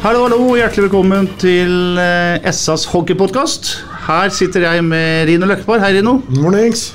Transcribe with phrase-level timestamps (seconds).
[0.00, 3.66] Hallo, hallo, hjertelig velkommen til eh, SAs hockeypodkast.
[4.06, 5.82] Her sitter jeg med Rino Løkkeberg.
[5.84, 6.14] Hei, Rino.
[6.38, 6.86] Mornings.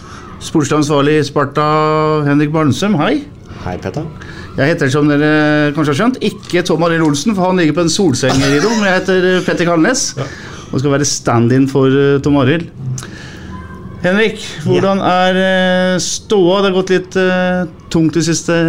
[0.42, 1.68] Sportsansvarlig i Sparta,
[2.26, 2.98] Henrik Barnsum.
[2.98, 3.20] Hei.
[3.62, 4.10] Hei, Petter.
[4.58, 5.30] Jeg heter, som dere
[5.78, 8.74] kanskje har skjønt, ikke Tom Arild Olsen, for han ligger på en solseng, Rino.
[8.74, 12.72] Men jeg heter eh, Petter Kalnes og skal være stand-in for eh, Tom Arild.
[14.02, 16.64] Henrik, hvordan er eh, ståa?
[16.64, 18.64] Det har gått litt uh, tungt de siste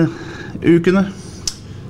[0.60, 1.08] ukene.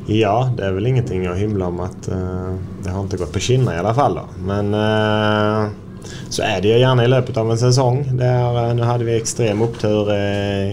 [0.07, 2.55] Ja, det er vel ingenting å hymle om at uh,
[2.85, 4.21] det har ikke gått på skinner i alle fall.
[4.21, 4.27] Da.
[4.47, 8.05] Men uh, så er det jo gjerne i løpet av en sesong.
[8.13, 10.13] Der, er, eh, nå hadde vi ekstrem opptur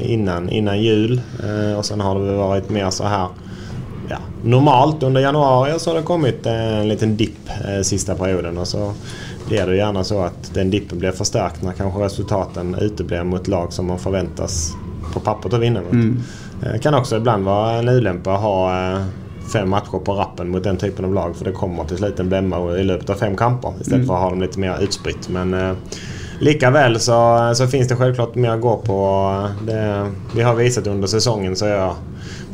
[0.06, 1.16] innan, innan jul,
[1.73, 3.31] og så har det vært mer så her
[4.09, 8.58] ja, normalt under januari, så har det kommet en liten dipp eh, siste perioden.
[8.58, 8.92] Og så
[9.47, 13.73] blir det gjerne så at den dippen blir forsterket når kanskje resultatene uteblir mot lag
[13.73, 14.73] som man forventes
[15.14, 16.30] på papper å vinne mot.
[16.64, 18.56] Det kan også iblant være en ulempe å ha
[19.52, 22.31] fem matcher på rappen mot den typen av lag, for det kommer til slutt en
[22.31, 25.30] blemme i løpet av fem kamper, i stedet for å ha dem litt mer utspritt.
[25.33, 26.00] Men eh,
[26.44, 27.19] likevel så,
[27.55, 28.97] så finnes det selvklart mer å gå på.
[29.67, 29.83] Det,
[30.33, 31.94] vi har vist under sesongen, så jeg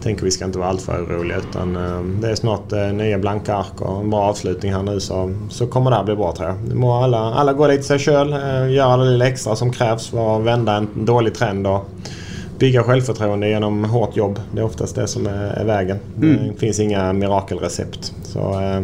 [0.04, 1.44] tenker vi skal ikke være altfor urolige.
[1.50, 4.98] Utan, eh, det er snart eh, nye blanke ark og en bra avslutning her nå,
[5.04, 6.64] så, så kommer det å bli bra, tror.
[6.66, 8.34] Det må alle, alle gå litt seg sjøl,
[8.74, 11.70] gjøre det lille ekstra som kreves for å vende en dårlig trend.
[11.70, 12.18] og
[12.60, 14.40] bygga självförtroende genom hårt jobb.
[14.54, 16.00] Det är oftast det som är, är vägen.
[16.16, 18.14] Det finns inga mirakelrecept.
[18.24, 18.82] Så eh,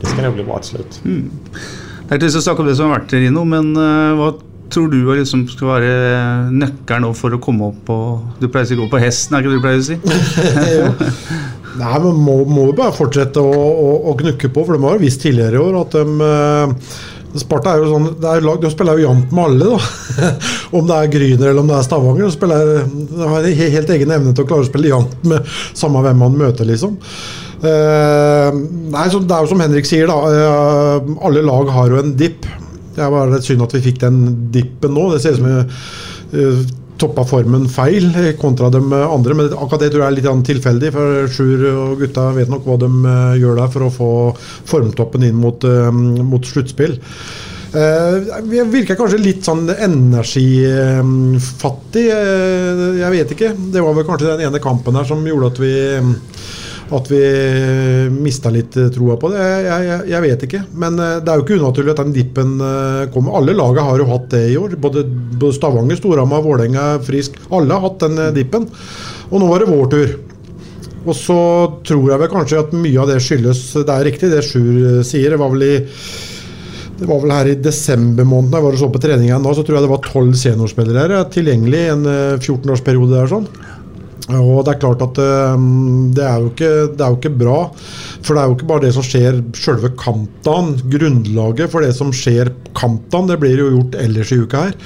[0.00, 1.00] det ska nog bli bra til slutt.
[1.04, 4.14] Det er ikke lyst til å snakke om det som har vært, Rino, men eh,
[4.18, 4.32] hva
[4.70, 5.92] tror du liksom skal være
[6.54, 7.96] nøkkelen for å komme opp på
[8.38, 9.96] Du pleier å si gå på hesten, er ikke det du pleier å si?
[11.80, 15.04] Nei, men må, må bare fortsette å, å, å gnukke på, for de har jo
[15.04, 16.98] visst tidligere i år at de eh,
[17.38, 20.30] Sparta er jo sånn er lag, spiller jo jevnt med alle, da.
[20.76, 22.24] om det er Gryner eller om det er Stavanger.
[22.26, 25.52] De, spiller, de har en helt egen evne til å klare å spille jevnt med
[25.78, 26.96] samme hvem man møter, liksom.
[27.60, 28.58] Eh,
[28.90, 30.18] nei, så Det er jo som Henrik sier, da.
[30.32, 32.48] eh, alle lag har jo en dipp.
[32.96, 34.22] Det er bare synd at vi fikk den
[34.54, 35.10] dippen nå.
[35.12, 36.62] Det ser ut som vi eh,
[37.00, 40.88] toppa formen feil eh, kontra de andre, men akkurat det tror jeg er litt tilfeldig.
[40.94, 44.10] For Sjur og gutta vet nok hva de eh, gjør der for å få
[44.70, 46.94] formtoppen inn mot, eh, mot sluttspill.
[47.70, 48.14] Eh,
[48.50, 52.06] vi virker kanskje litt sånn energifattig.
[52.10, 53.50] eh, jeg vet ikke.
[53.72, 55.74] Det var vel kanskje den ene kampen her som gjorde at vi
[56.96, 57.20] at vi
[58.10, 59.42] mista litt eh, troa på det.
[59.42, 60.62] Jeg, jeg, jeg vet ikke.
[60.82, 63.36] Men eh, det er jo ikke unaturlig at den dippen eh, kommer.
[63.38, 64.74] Alle lagene har jo hatt det i år.
[64.82, 65.04] Både,
[65.36, 67.38] både Stavanger, Storhamar, Vålerenga, Frisk.
[67.54, 68.66] Alle har hatt den eh, dippen.
[69.30, 70.18] Og nå var det vår tur.
[71.06, 71.38] Og så
[71.86, 75.00] tror jeg vel kanskje at mye av det skyldes Det er riktig det Sjur eh,
[75.06, 75.32] sier.
[75.32, 75.74] Det var vel i
[77.00, 79.54] det var vel her i desember måned jeg var og så på trening igjen da,
[79.56, 83.46] så tror jeg det var tolv seniorspillere eh, tilgjengelig i en eh, 14-årsperiode der sånn.
[84.38, 85.66] Og det er klart at eh,
[86.16, 87.58] det, er ikke, det er jo ikke bra.
[88.20, 90.76] For det er jo ikke bare det som skjer selve kampdagen.
[90.92, 94.78] Grunnlaget for det som skjer kampdagen, det blir jo gjort ellers i uka her.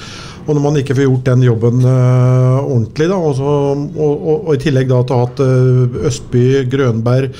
[0.44, 4.34] Og når man ikke får gjort den jobben uh, ordentlig, da, og, så, og, og,
[4.34, 7.32] og i tillegg da til å ha hatt uh, Østby, Grønberg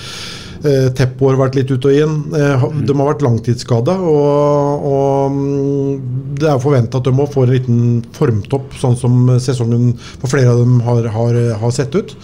[0.65, 2.15] Eh, Teppo har vært litt ut og inn.
[2.33, 3.99] Eh, De har vært langtidsskada.
[4.01, 5.99] Og, og mm,
[6.41, 7.83] det er forventa at de må få en liten
[8.17, 12.17] formtopp, sånn som sesongen for flere av dem har, har, har sett ut.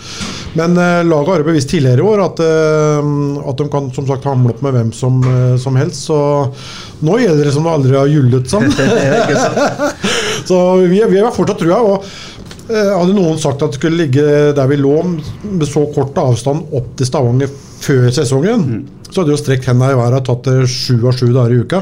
[0.57, 4.29] Men eh, laget har jo bevist tidligere i år at, at de kan som sagt
[4.29, 5.21] hamle opp med hvem som,
[5.61, 6.09] som helst.
[6.09, 6.19] Så
[7.05, 8.73] nå gjelder det som det aldri har gyllet sånn.
[10.49, 11.85] så vi, vi har fortsatt trua.
[11.93, 12.13] Og
[12.71, 14.23] Hadde noen sagt at det skulle ligge
[14.55, 14.93] der vi lå,
[15.43, 18.67] med så kort avstand opp til Stavanger før sesongen,
[19.11, 21.63] så hadde jo strekt hendene i været og tatt det sju av sju dager i
[21.65, 21.81] uka.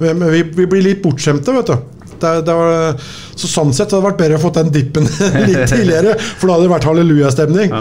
[0.00, 1.90] Men vi, vi blir litt bortskjemte, vet du.
[2.24, 2.94] Det, det var,
[3.36, 5.04] så sånn sett hadde det vært bedre å få den dippen
[5.48, 7.74] litt tidligere, for da hadde det vært hallelujastemning.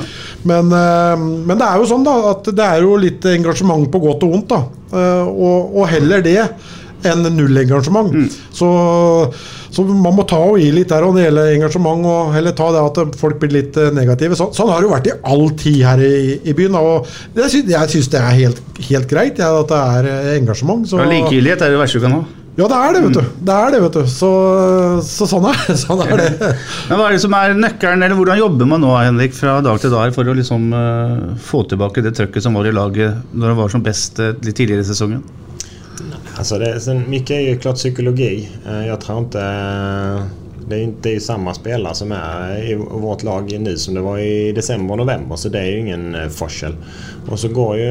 [0.50, 4.01] Men, eh, men det er jo sånn da, at det er jo litt engasjement på
[4.04, 4.50] godt og vondt.
[4.56, 4.63] da.
[4.94, 6.39] Eh, Og, og heller det
[7.07, 8.13] enn nullengasjement.
[8.16, 8.27] Mm.
[8.56, 8.68] Så,
[9.74, 12.68] så man må ta og gi litt der og det gjelder engasjement, og heller ta
[12.75, 14.38] det at folk blir litt eh, negative.
[14.38, 16.78] Så, sånn har det jo vært i all tid her i, i byen.
[16.80, 18.62] Og det sy- jeg syns det er helt,
[18.92, 20.86] helt greit ja, at det er eh, engasjement.
[20.88, 22.24] Så, Ja, likegyldighet er det verste du kan ha.
[22.54, 23.30] ja, det er det, vet du.
[23.50, 24.04] Det er det, vet du.
[24.14, 24.31] Så,
[25.10, 26.28] så sånn, er, sånn er det.
[26.92, 29.81] Men Hva er det som er nøkkelen, eller hvordan jobber man nå Henrik, fra dag
[29.81, 33.56] til dag for å liksom uh, få tilbake det trøkket som var i laget når
[33.56, 35.24] det var som best uh, litt tidligere i sesongen?
[36.38, 38.50] Alltså det, sen, mycket är ju klart psykologi.
[38.68, 39.39] Eh, Jag tror inte...
[40.68, 43.94] Det är ju det är ju samma spelare som är i vårt lag nu som
[43.94, 46.75] det var i december och november så det är ju ingen eh, forskel.
[47.30, 47.89] Och så går ju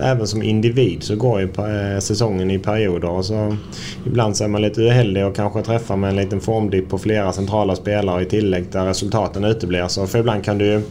[0.00, 3.56] även som individ så går ju eh, säsongen i perioder och så
[4.06, 7.32] ibland så är man lite uheldig och kanske träffar med en liten formdipp på flera
[7.32, 9.88] centrala spelare i tillägg där resultaten uteblir.
[9.88, 10.82] Så för ibland kan du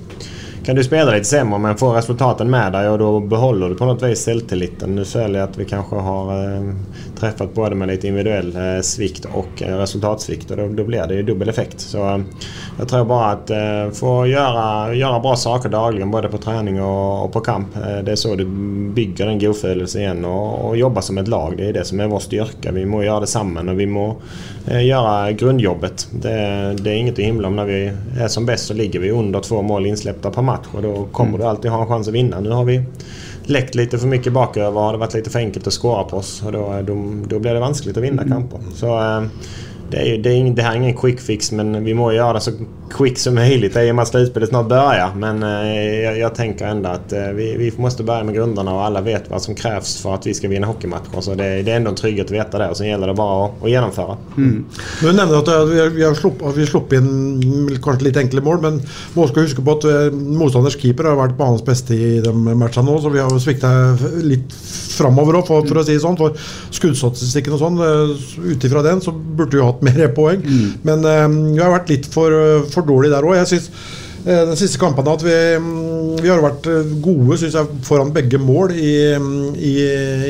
[0.65, 3.85] kan du spela lite sämre men får resultaten med dig och då behåller du på
[3.85, 4.95] något vis självtilliten.
[4.95, 6.73] Nu ser jag att vi kanske har eh,
[7.21, 11.15] träffat både med lite individuell eh, svikt och eh, resultatsvikt och då, då blir det
[11.15, 11.79] ju dubbel effekt.
[11.79, 12.23] Så jeg
[12.79, 17.25] jag tror bara att eh, få göra, göra bra saker dagligen både på träning och,
[17.25, 17.75] och på kamp.
[17.75, 18.45] Eh, det är så du
[18.95, 21.57] bygger den godfølelsen igjen og, og jobba som et lag.
[21.57, 22.73] Det er det som er vår styrke.
[22.73, 24.07] Vi må gjøre det sammen og vi må
[24.65, 25.41] gjøre grunnjobbet.
[25.41, 26.07] grundjobbet.
[26.11, 27.55] Det, det er inget att himla om.
[27.55, 30.81] Når vi er som best så ligger vi under två mål insläppta per match och
[30.81, 32.39] då kommer du alltid ha en chans att vinna.
[32.39, 32.83] Nu har vi
[33.43, 36.43] läckt lite för mycket baköver det har varit lite för enkelt att skåra på oss
[36.45, 38.59] och då, då, då blir det vanskligt att vinna kamper.
[38.75, 39.23] Så eh,
[39.91, 42.33] det, är, det, är ingen, det här är ingen quick fix men vi må göra
[42.33, 42.51] det så
[42.97, 45.11] quick som möjligt i och med att slutspelet snart börjar.
[45.15, 48.83] Men eh, jag, jag tänker ändå att eh, vi, vi måste börja med grunderna och
[48.83, 51.21] alla vet vad som krävs för att vi ska vinna hockeymatcher.
[51.21, 53.45] Så det, det är ändå en trygghet att veta det och sen gäller det bara
[53.45, 54.17] att, att genomföra.
[55.01, 58.81] Du nevner at eh, vi har- vi sluppet inn kanskje litt enkle mål, men
[59.13, 62.97] man også huske på at motstanders keeper har vært banens beste i de matchene nå,
[63.01, 63.69] så vi har svikta
[64.23, 64.53] litt
[64.91, 66.17] framover òg, for, for å si det sånn.
[66.19, 66.35] For
[66.75, 67.79] skuddstatistikken og sånn,
[68.45, 70.43] ut den, så burde vi hatt mer poeng.
[70.87, 73.35] Men eh, vi har vært litt for, eh, for dårlige der òg.
[73.39, 73.69] Jeg synes
[74.25, 78.13] eh, den siste kampen at vi, mm, vi har vært eh, gode synes jeg, foran
[78.15, 79.75] begge mål i, mm, i,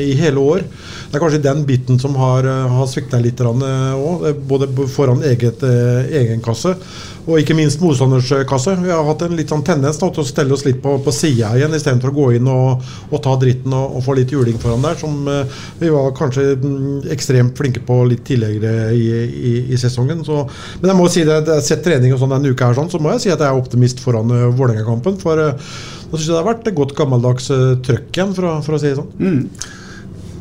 [0.08, 0.66] i hele år.
[1.12, 3.60] Det er kanskje den biten som har, eh, har svikta litt òg.
[4.48, 6.74] Både foran eget, eh, egen kasse
[7.22, 8.74] og ikke minst motstanders eh, kasse.
[8.82, 11.14] Vi har hatt en litt sånn tendens da, til å stelle oss litt på, på
[11.14, 14.58] sida igjen istedenfor å gå inn og, og ta dritten og, og få litt juling
[14.62, 19.52] foran der, som eh, vi var kanskje mm, ekstremt flinke på litt tidligere i, i,
[19.70, 20.24] i sesongen.
[20.26, 20.40] Så,
[20.80, 22.98] men jeg må si det, det sett trening og sånn denne uka her, sånn, så
[23.02, 25.20] må jeg si at jeg er optimist foran uh, Vålerenga-kampen.
[25.22, 28.76] For nå syns jeg det har vært et godt gammeldags uh, trøkk igjen, for for
[28.76, 29.14] å si det sånn.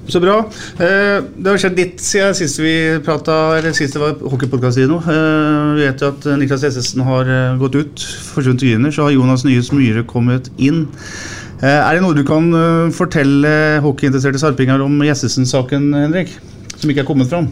[0.10, 0.38] Så bra.
[0.82, 2.74] Eh, det har skjedd litt siden sist vi
[3.06, 4.98] prata, eller sist det var hockeypodkast-video.
[4.98, 8.96] Eh, vi vet jo at Niklas Essesen har eh, gått ut, forsvunnet til junior.
[8.96, 10.88] Så har Jonas Nyhus Myhre kommet inn.
[11.62, 12.48] Er det noe du kan
[12.90, 13.52] fortelle
[13.86, 16.32] hockeyinteresserte sarpinger om Jessesen-saken, Henrik?
[16.74, 17.52] Som ikke er kommet fram?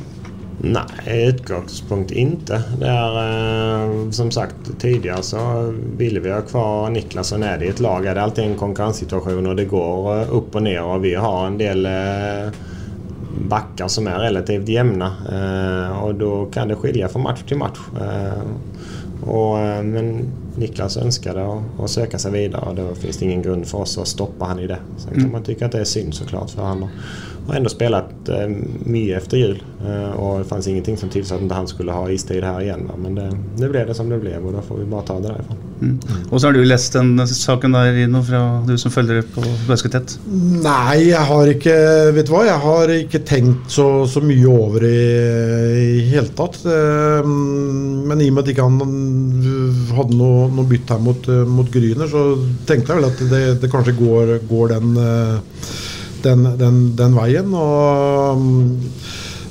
[0.62, 2.58] Nej, i utgangspunktet ikke.
[2.80, 5.44] Det er, eh, som sagt tidligere så
[5.98, 9.48] ville vi ha kvar Niklas og Nedi i et lag Det er alltid en konkurransesituasjon,
[9.48, 10.64] og det går eh, og ned.
[10.64, 12.52] ner och vi har en del eh,
[13.50, 17.80] backar som er relativt jevne, eh, da då kan det skilja fra match til match.
[18.02, 18.44] Eh,
[19.30, 20.28] och, eh, men
[20.58, 23.98] Niklas önskade å, å søke seg videre, og da finnes det ingen grunn for oss
[23.98, 24.80] å stoppe han i det.
[24.98, 25.32] Så kan Mm.
[25.32, 26.90] man tykke at det er synd så klart, for han har-
[27.50, 28.48] har ändå spelat eh,
[28.86, 32.44] mycket efter jul eh, och det fanns ingenting som tillsa att han skulle ha istid
[32.44, 32.88] här igen.
[32.88, 32.94] Va?
[32.98, 35.28] Men det, nu blev det som det blev och då får vi bara ta det
[35.28, 35.58] därifrån.
[36.32, 39.42] Og så har du lest den saken der, Rino, fra du som følger det på
[39.68, 40.18] ganske tett?
[40.64, 41.76] Nei, jeg har ikke
[42.18, 44.98] Vet du hva, jeg har ikke tenkt så, så mye over i
[45.80, 46.60] i hele tatt.
[46.66, 47.30] Eh,
[48.10, 48.80] Men i og med at ikke han
[49.94, 52.24] hadde noe, noe bytt her mot, mot Gryner, så
[52.68, 55.36] tenkte jeg vel at det, det kanskje går, går den, eh,
[56.26, 57.54] den, den, den veien.
[57.56, 58.62] Og mm,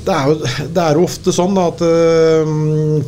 [0.08, 0.36] det er, jo,
[0.74, 2.52] det er jo ofte sånn da, at øh,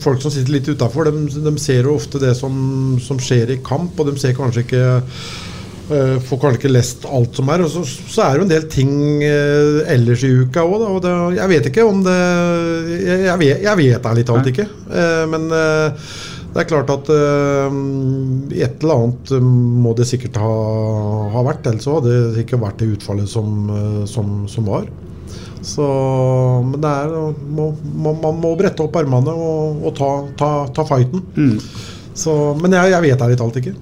[0.02, 2.54] folk som sitter litt utafor, de, de ser jo ofte det som,
[3.00, 7.34] som skjer i kamp, og de ser kanskje ikke øh, Får kanskje ikke lest alt
[7.34, 7.64] som er.
[7.64, 8.92] Og så, så er det jo en del ting
[9.26, 12.18] øh, ellers i uka òg, og det, jeg vet ikke om det
[13.00, 14.68] Jeg, jeg vet, ærlig talt ikke.
[14.90, 15.48] Uh, men
[16.50, 17.74] det er klart at uh,
[18.50, 19.44] et eller annet eh,
[19.84, 20.54] må det sikkert ha,
[21.30, 21.68] ha vært.
[21.70, 24.88] Ellers hadde det ikke vært det utfallet som, eh, som, som var.
[25.62, 25.86] Så,
[26.66, 27.14] men det er,
[27.54, 31.22] må, må, man må brette opp armene og, og ta, ta, ta fighten.
[32.18, 33.76] Så, men jeg, jeg vet ærlig talt ikke.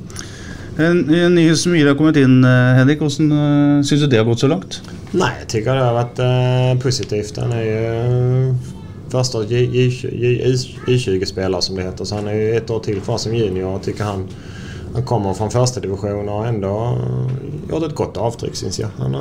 [0.79, 3.01] En, en Nyhus Myhre har kommet inn, Henrik.
[3.01, 4.83] Hvordan uh, syns du det har gått så langt?
[5.17, 7.41] Nei, jeg tycker det har vært uh, positivt.
[7.41, 8.68] Han er ju
[9.11, 12.05] första I20-spelare som det heter.
[12.05, 14.29] Så han är ju ett år till kvar som junior och tycker han
[14.95, 16.99] han kommer från första division och ändå
[17.71, 18.89] gjort ett gott avtryck syns jag.
[18.99, 19.17] Han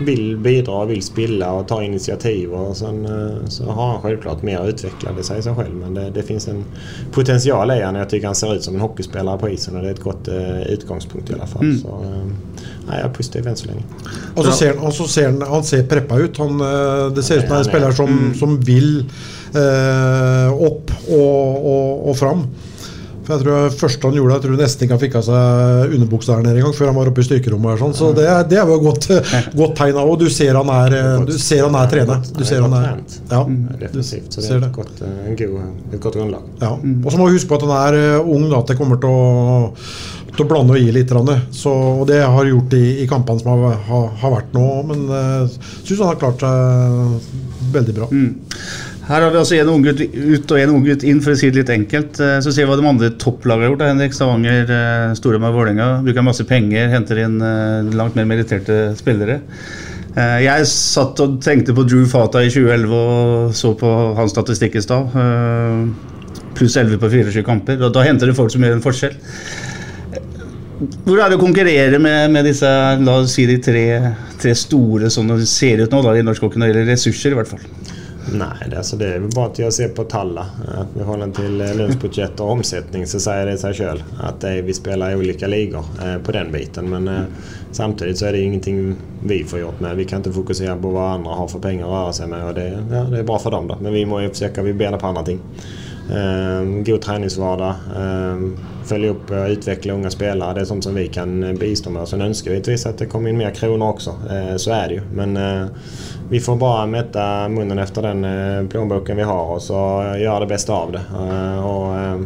[0.00, 4.42] vil vill bidra, vill spilla och ta initiativ och sen eh, så har han självklart
[4.42, 5.74] mer att utveckla, det säger sig själv.
[5.74, 6.64] Men det, det finns en
[7.12, 7.96] potential i honom.
[7.96, 10.28] Jag tycker han ser ut som en hockeyspelare på isen och det är ett gott
[10.28, 11.62] eh, utgångspunkt i alla fall.
[11.62, 11.78] Mm.
[11.80, 12.26] Så, eh,
[12.88, 13.82] nej, jag är positiv än så länge.
[14.36, 16.38] Og så ser og så ser han, ser preppa ut.
[16.38, 18.34] Han, eh, det ser ut som er en spiller som, Mm.
[18.34, 19.04] som vil
[19.54, 22.46] eh, opp og, og, og fram.
[23.28, 26.36] For jeg tror første han gjorde, jeg tror nesten ikke han fikk av seg underbuksa
[26.38, 27.70] her nede engang før han var oppe i styrkerommet.
[27.74, 27.92] her sånn.
[27.98, 29.08] Så det, er- det er jo et godt,
[29.60, 32.22] godt tegn av og Du ser han er, eh, du ser han er trener.
[32.38, 34.32] Du ser han er, ja, Definitivt.
[34.32, 36.48] Så det er et godt, eh, en god, ett gott grundlag.
[36.64, 36.72] ja.
[37.04, 38.96] Og så må vi huske på at han er eh, ung, da, at det kommer
[39.02, 39.70] til å,
[40.32, 41.12] til å blande og gi litt.
[41.52, 41.70] Så,
[42.00, 44.66] og det har gjort i, i kampene som har, har, har vært nå.
[44.88, 45.52] Men jeg
[45.84, 48.08] syns han har klart seg veldig bra.
[49.08, 51.62] Her har vi altså en unggutt ut og en unggutt inn, for å si det
[51.62, 52.18] litt enkelt.
[52.20, 53.84] Eh, Så ser vi hva de andre topplagene har gjort.
[53.88, 55.86] Henrik Stavanger, eh, Storhamar, Vålerenga.
[56.04, 59.40] Bruker masse penger, henter inn eh, langt mer meritterte spillere.
[60.18, 64.82] Jeg satt og tenkte på Drew Fata i 2011 og så på hans statistikk i
[64.82, 65.12] stad.
[66.58, 67.78] Pluss 11 på 24 kamper.
[67.86, 69.14] og Da henter det folk som gjør en forskjell.
[71.06, 72.66] Hvor er det å konkurrere med, med disse
[72.98, 73.84] la oss si de tre,
[74.42, 77.36] tre store som det ser ut nå da, i norsk hockey når det gjelder ressurser?
[77.36, 77.77] i hvert fall?
[78.32, 80.46] Nej, alltså det är väl bara att jag ser på Talla.
[80.68, 84.04] Att vi håller till eh, lönsbudget och omsättning så säger det sig själv.
[84.20, 86.90] Att det är, vi spelar i olika ligor eh, på den biten.
[86.90, 87.20] Men eh,
[87.72, 88.94] samtidigt så är det ingenting
[89.24, 89.96] vi får gjort med.
[89.96, 92.44] Vi kan inte fokusera på vad andra har för pengar att röra sig med.
[92.44, 93.78] Och det, ja, det är bra för dem då.
[93.80, 95.40] Men vi måste ju försöka vi bena på andra ting.
[96.10, 97.74] Eh, god träningsvardag.
[97.96, 98.36] Eh,
[98.84, 100.54] följa upp och utveckla unga spelare.
[100.54, 102.08] Det är sånt som vi kan eh, bistå med.
[102.08, 104.10] Sen önskar vi givetvis att det kommer in mer kronor också.
[104.30, 105.00] Eh, så är det ju.
[105.12, 105.66] Men eh,
[106.30, 109.74] vi får bara mätta munnen efter den eh, plånboken vi har och så
[110.18, 111.00] göra det bästa av det.
[111.64, 112.20] Og och, eh,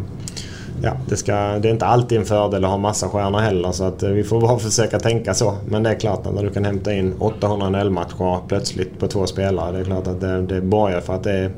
[0.83, 3.85] ja, det, ska, det är inte alltid en fördel att ha massa stjärnor heller så
[3.85, 5.55] att eh, vi får bara försöka tänka så.
[5.69, 9.27] Men det är klart att när du kan hämta in 800 NHL-matcher plötsligt på två
[9.27, 9.73] spelare.
[9.73, 11.51] Det är klart att det, det borgar för att det är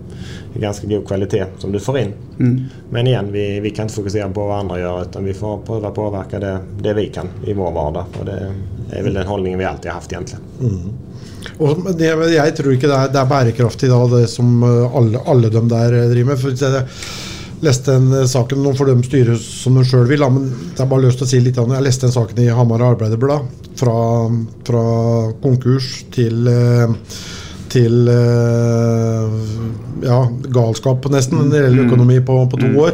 [0.55, 2.13] ganska god kvalitet som du får in.
[2.91, 5.91] Men igen, vi, vi kan inte fokusera på vad andra gör utan vi får pröva
[5.91, 8.05] påverka det, det vi kan i vår vardag.
[8.21, 8.53] Och det
[8.91, 10.45] är väl den hållningen vi alltid har haft egentligen.
[11.63, 15.23] Og det, jeg tror ikke det er, det er bærekraftig da, det som eh, alle,
[15.31, 16.41] alle dem der eh, driver med.
[16.41, 16.85] For jeg
[17.65, 20.83] leste en eh, saken, Nå får de styre som de sjøl vil, da, men det
[20.85, 21.57] er bare lyst til å si litt.
[21.59, 21.77] grann.
[21.77, 23.63] Jeg leste en saken i Hamar Arbeiderblad.
[23.75, 23.95] Fra,
[24.67, 24.85] fra
[25.43, 26.47] konkurs til
[27.75, 28.07] til
[30.07, 30.19] ja,
[30.55, 32.93] galskap, nesten, det gjelder økonomi på, på to år.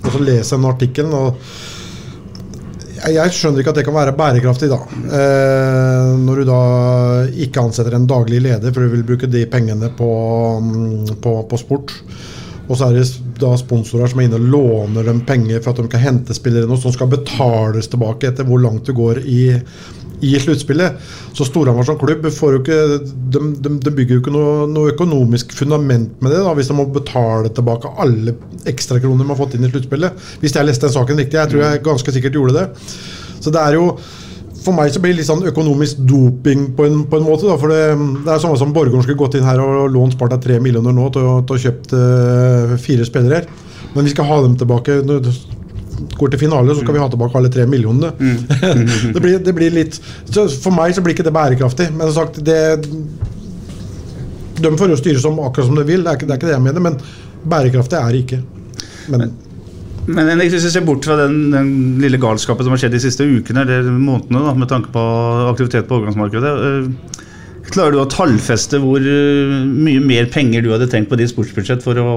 [0.00, 1.36] Og så leser jeg den artikkelen.
[2.98, 4.78] Jeg skjønner ikke at det kan være bærekraftig, da.
[5.18, 6.62] Eh, når du da
[7.46, 10.10] ikke ansetter en daglig leder, for du vil bruke de pengene på,
[10.62, 11.94] mm, på, på sport.
[12.68, 13.06] Og så er det
[13.40, 16.68] da sponsorer som er inne og låner dem penger for at de kan hente spillere
[16.68, 19.42] nå, som skal betales tilbake etter hvor langt du går i,
[20.26, 20.98] i sluttspillet.
[21.36, 26.22] Så Storhamar som klubb ikke De, de, de bygger jo ikke noe, noe økonomisk fundament
[26.22, 28.34] med det, da, hvis de må betale tilbake alle
[28.68, 30.30] ekstrakroner de har fått inn i sluttspillet.
[30.42, 31.38] Hvis jeg leste den saken riktig.
[31.38, 32.88] Jeg tror jeg ganske sikkert gjorde det.
[33.38, 33.92] Så det er jo
[34.62, 37.46] for meg så blir det litt sånn økonomisk doping på en, på en måte.
[37.48, 37.82] Da, for det,
[38.24, 41.06] det er samme som Borgården skulle gått inn her og lånt Sparta tre millioner nå
[41.14, 43.44] til, til å kjøpt uh, fire spillere.
[43.94, 44.98] Men vi skal ha dem tilbake.
[45.06, 45.34] Når det
[46.18, 48.12] går til finale, så skal vi ha tilbake alle tre millionene.
[49.14, 49.98] det, blir, det blir litt
[50.34, 51.90] For meg så blir ikke det bærekraftig.
[51.94, 52.60] Men som sagt, det
[54.58, 56.50] De får jo styre som akkurat som de vil, det er ikke det, er ikke
[56.50, 56.88] det jeg mener.
[56.90, 56.98] Men
[57.46, 58.42] bærekraftig er det ikke.
[59.08, 59.36] Men, Men
[60.08, 63.26] Henrik, hvis vi ser bort fra den, den lille galskapen som har skjedd de siste
[63.28, 65.04] ukene, eller månedene, da, med tanke på
[65.50, 67.24] aktivitet på overgangsmarkedet, øh,
[67.68, 71.84] klarer du å tallfeste hvor øh, mye mer penger du hadde trengt på ditt sportsbudsjett
[71.84, 72.08] for å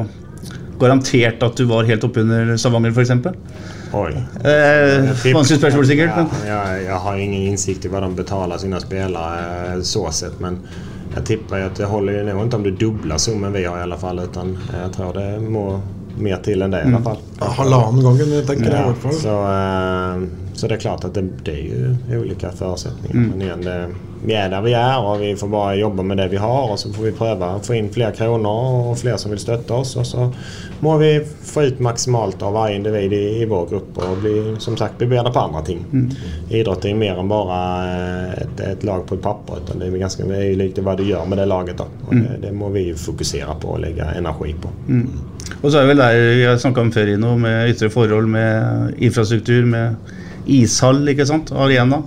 [0.82, 3.12] garantert at du var helt oppunder Stavanger, f.eks.?
[3.92, 4.14] Oi.
[4.48, 6.16] Eh, vanskelig spørsmål, sikkert.
[6.48, 10.40] Ja, jeg, jag har ingen innsikt i hva de betaler sine spelare eh, så sett.
[10.44, 10.62] Men
[11.12, 14.00] jeg tipper at det holder jo ikke om du dobler summen vi har i alle
[14.00, 14.24] fall.
[14.24, 15.66] Utan jeg tror det må
[16.18, 17.20] mer til enn det i hvert fall.
[17.58, 19.14] halvannen gangen, tenker jeg i Ja, hvert fall.
[19.14, 23.16] så, uh, så det er klart at det, det er jo olika forutsetninger.
[23.18, 23.30] Mm.
[23.32, 23.78] Men igjen, det,
[24.22, 26.76] vi er der vi er, og vi får bare jobba med det vi har Og
[26.78, 28.50] så får vi prøve å få in flere kroner
[28.92, 29.96] og flere som vil støtte oss.
[29.98, 30.28] Og så
[30.86, 34.78] må vi få ut maximalt av varje individ i, i vår grupp og bli, som
[34.78, 35.82] sagt bli bedre på andre ting.
[35.92, 36.06] Mm.
[36.54, 37.58] Idrott er mer enn bare
[38.36, 41.04] et, ett, ett lag på et papper utan det er ganske det likt hva du
[41.08, 41.78] gjør med det laget.
[41.82, 41.90] Da.
[42.06, 42.24] Og Mm.
[42.28, 44.70] det, det må vi fokusere fokusera på og legge energi på.
[45.60, 49.68] Og så er vel der har snakka om før, noe med ytre forhold, med infrastruktur,
[49.70, 52.02] med ishall, ikke sant, arena.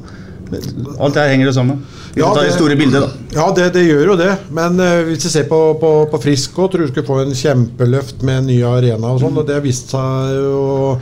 [0.55, 1.85] Alt det her henger jo sammen.
[2.15, 3.09] Vi Ja, tar det store bildet, da.
[3.35, 4.33] Ja, det, det gjør jo det.
[4.55, 7.35] Men uh, hvis vi ser på, på, på Frisk òg, tror du skulle få en
[7.35, 9.41] kjempeløft med en ny arena og sånn.
[9.41, 11.01] Og det har vist seg å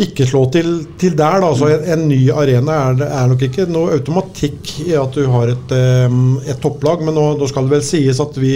[0.00, 0.68] ikke slå til,
[1.00, 1.40] til der.
[1.42, 1.50] Da.
[1.58, 5.50] Så en, en ny arena er, er nok ikke noe automatikk i at du har
[5.56, 5.74] et,
[6.06, 8.54] um, et topplag, men nå, nå skal det vel sies at vi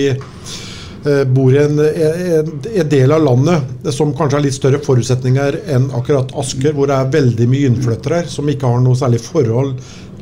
[1.28, 5.90] bor i en, en, en del av landet som kanskje har litt større forutsetninger enn
[5.98, 9.74] akkurat Asker, hvor det er veldig mye innflyttere som ikke har noe særlig forhold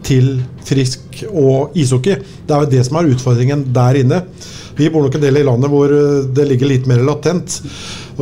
[0.02, 0.34] til
[0.66, 2.18] frisk og ishockey.
[2.46, 4.22] Det er jo det som er utfordringen der inne.
[4.76, 7.58] Vi bor nok en del i landet hvor eh, det ligger litt mer latent.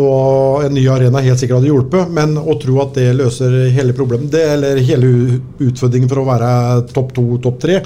[0.00, 3.94] Og en ny arena helt sikkert hadde hjulpet, men å tro at det løser hele
[3.96, 5.10] problemet, det, eller hele
[5.58, 6.50] utfordringen for å være
[6.94, 7.80] topp to, topp tre,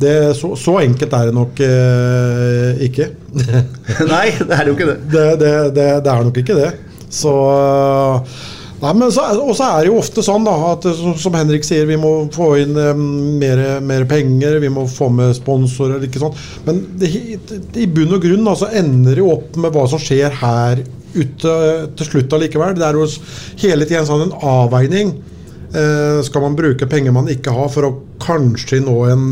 [0.00, 3.10] det, så, så enkelt er det nok eh, ikke.
[4.14, 4.98] Nei, det er jo ikke det.
[5.12, 6.72] Det, det, det, det er nok ikke det.
[7.14, 7.34] Så
[8.84, 11.86] Nei, men så, Og så er det jo ofte sånn da, at som, Henrik sier,
[11.88, 13.04] vi må få inn um,
[13.40, 16.02] mer, mer penger, vi må få med sponsorer.
[16.04, 16.40] ikke sant?
[16.66, 17.10] Men det,
[17.80, 20.82] i bunn og grunn da, så ender det jo opp med hva som skjer her
[21.14, 21.54] ute
[21.96, 22.74] til slutt allikevel.
[22.76, 23.06] Det er jo
[23.62, 25.14] hele tiden sånn en avveining.
[25.74, 29.24] Eh, skal man bruke penger man ikke har for å kanskje nå en,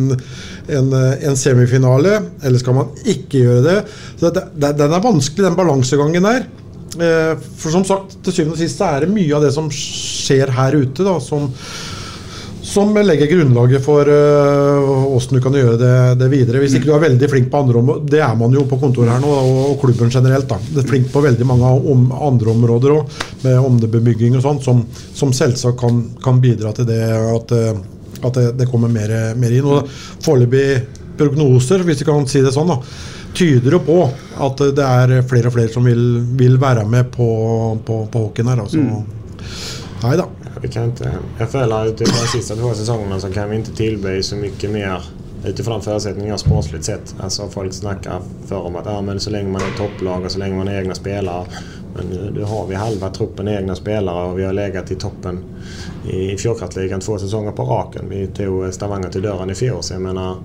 [0.66, 3.76] en, eh, en semifinale, eller skal man ikke gjøre det?
[4.18, 6.48] Så det, det, Den er vanskelig, den balansegangen der.
[6.98, 10.50] Eh, for som sagt, til syvende og sist er det mye av det som skjer
[10.56, 11.46] her ute, da, som,
[12.62, 14.06] som legger grunnlaget for
[15.16, 16.60] åssen du kan gjøre det, det videre.
[16.62, 19.10] Hvis ikke du er veldig flink på andre områder, det er man jo på kontoret
[19.10, 20.46] her nå, og, klubben generelt.
[20.48, 20.60] da.
[20.70, 24.84] Det er flink på veldig mange om, andre områder òg, med omdebebygging og sånt, som,
[25.14, 27.82] som selvsagt kan, kan bidra til det at, eh,
[28.22, 29.66] at det, det kommer mer, mer inn.
[29.66, 29.90] Og
[30.22, 30.66] Foreløpig
[31.18, 32.78] prognoser, hvis vi kan si det sånn, da,
[33.34, 33.98] tyder jo på
[34.46, 37.26] at det er flere og flere som vil, vil være med på,
[37.84, 38.64] på, på hockeyen her.
[38.66, 38.86] Altså.
[40.02, 40.30] Nei da.
[40.62, 44.22] Vi kan inte, jag føler at de sista två säsongerna så kan vi inte tillbe
[44.22, 45.02] så mycket mer
[45.44, 47.14] utifrån förutsättningar sportsligt sett.
[47.20, 50.38] Alltså folk snackar för om att ja, men så länge man är topplag och så
[50.38, 51.46] länge man är egna spelare.
[51.94, 55.44] Men nu, har vi halva truppen egna spelare och vi har legat i toppen
[56.10, 58.08] i fjordkraftligan två säsonger på raken.
[58.08, 60.36] Vi tog Stavanger till dörren i fjol så jag menar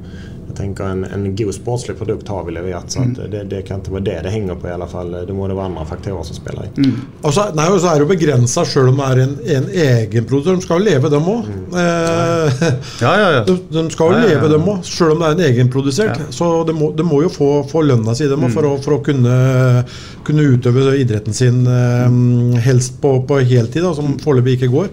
[0.47, 3.79] jag tänker en, en god sportslig produkt har vi levererat så att det, det kan
[3.79, 5.11] inte vara det det hänger på i alla fall.
[5.11, 7.01] Det må det vara andra faktorer som spelar in.
[7.21, 10.61] Og så, nei, og så er det begrensa sjøl om det er en, en egenprodusent.
[10.61, 11.49] De skal jo leve, dem òg.
[11.75, 12.63] Eh,
[13.01, 13.41] Ja, ja, ja.
[13.47, 14.35] de, de skal jo Ja, ja, ja.
[14.37, 16.21] leve, dem òg, sjøl om det er en egenprodusert.
[16.33, 19.01] Så de må, de må jo få, få lønna si dem for, å, for å
[19.05, 19.35] kunne,
[20.27, 24.89] kunne utøve idretten sin eh, helst på, på heltid, da, som foreløpig ikke går.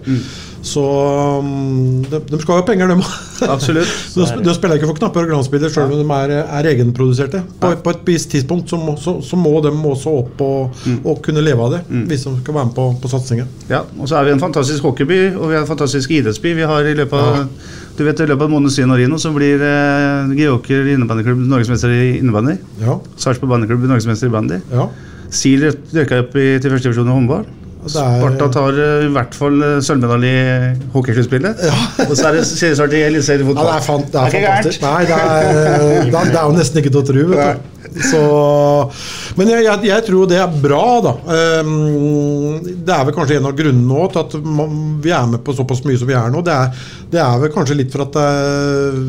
[0.65, 3.09] Så um, de, de skal jo ha penger, de òg.
[3.55, 3.91] Absolutt.
[4.15, 7.43] De, de spiller ikke for knappe organspillere sjøl om de er, er egenproduserte.
[7.61, 11.21] På, på et visst tidspunkt så må, så, så må de også opp og, og
[11.25, 13.49] kunne leve av det, hvis de skal være med på, på satsingen.
[13.69, 16.55] Ja, og så er vi en fantastisk hockeyby, og vi er en fantastisk idrettsby.
[16.57, 17.43] Vi har i løpet av
[17.95, 21.93] du vet, i løpet av måneden Syn og Rino så blir eh, Geåker innebandyklubb norgesmester
[21.95, 22.57] i innebandy.
[22.81, 22.97] Ja.
[23.15, 24.57] Sarpsborg bandyklubb norgesmester i bandy.
[24.73, 24.89] Ja.
[25.31, 27.45] SIL røkka opp i, til første divisjon i håndball.
[27.85, 31.63] Det Sparta tar eh, i hvert fall eh, sølvmedalje i hockeysluttspillet.
[32.07, 34.85] Og så er det seriestart i Ja, det er, fan, det er ikke fantastisk.
[34.85, 37.25] Nei, det er, det, er, det er jo nesten ikke til å tro.
[37.35, 37.71] Vet du.
[38.09, 38.21] Så,
[39.37, 41.13] men jeg, jeg, jeg tror det er bra, da.
[41.35, 45.43] Ehm, det er vel kanskje en av grunnene òg til at man, vi er med
[45.45, 46.43] på såpass mye som vi er nå.
[46.45, 48.99] Det er, det er vel kanskje litt for at eh,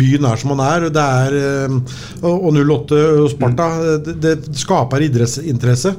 [0.00, 0.88] byen er som den er.
[0.92, 1.82] Det er ehm,
[2.26, 3.70] og 08 og Sparta
[4.04, 5.94] det, det skaper idrettsinteresse.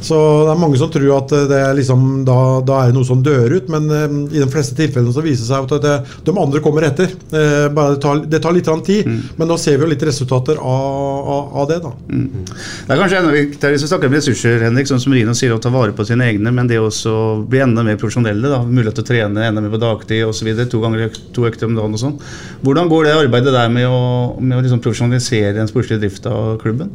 [0.00, 2.36] Så det er mange som tror at det er liksom, da,
[2.66, 5.44] da er det noe som dør ut, men eh, i de fleste tilfellene så viser
[5.44, 7.12] det seg at det, de andre kommer etter.
[7.30, 10.04] Eh, bare det, tar, det tar litt tid, tid, men nå ser vi jo litt
[10.06, 11.78] resultater av, av, av det.
[11.84, 11.92] da.
[12.08, 15.54] Det er kanskje enda viktigere hvis vi snakker om ressurser, Henrik, sånn som Rino sier,
[15.54, 17.14] å ta vare på sine egne, men det også
[17.50, 18.52] bli enda mer profesjonelle.
[18.52, 20.52] da, Mulighet til å trene enda mer på dagtid osv.
[20.70, 22.16] To ganger to økter om dagen og sånn.
[22.64, 24.00] Hvordan går det arbeidet der med å,
[24.40, 26.92] med å liksom profesjonalisere den sportslige drifta av klubben?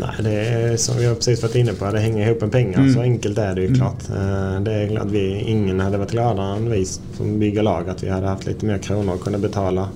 [0.00, 1.84] Nej, det är som vi har precis varit inne på.
[1.90, 2.88] Det hänger ihop med pengar.
[2.94, 4.10] Så enkelt är det ju klart.
[4.10, 6.84] Eh, Det är klart vi, ingen hade varit gladare än vi
[7.16, 9.88] som bygger lag att vi hade haft lite mer kronor och kunne betala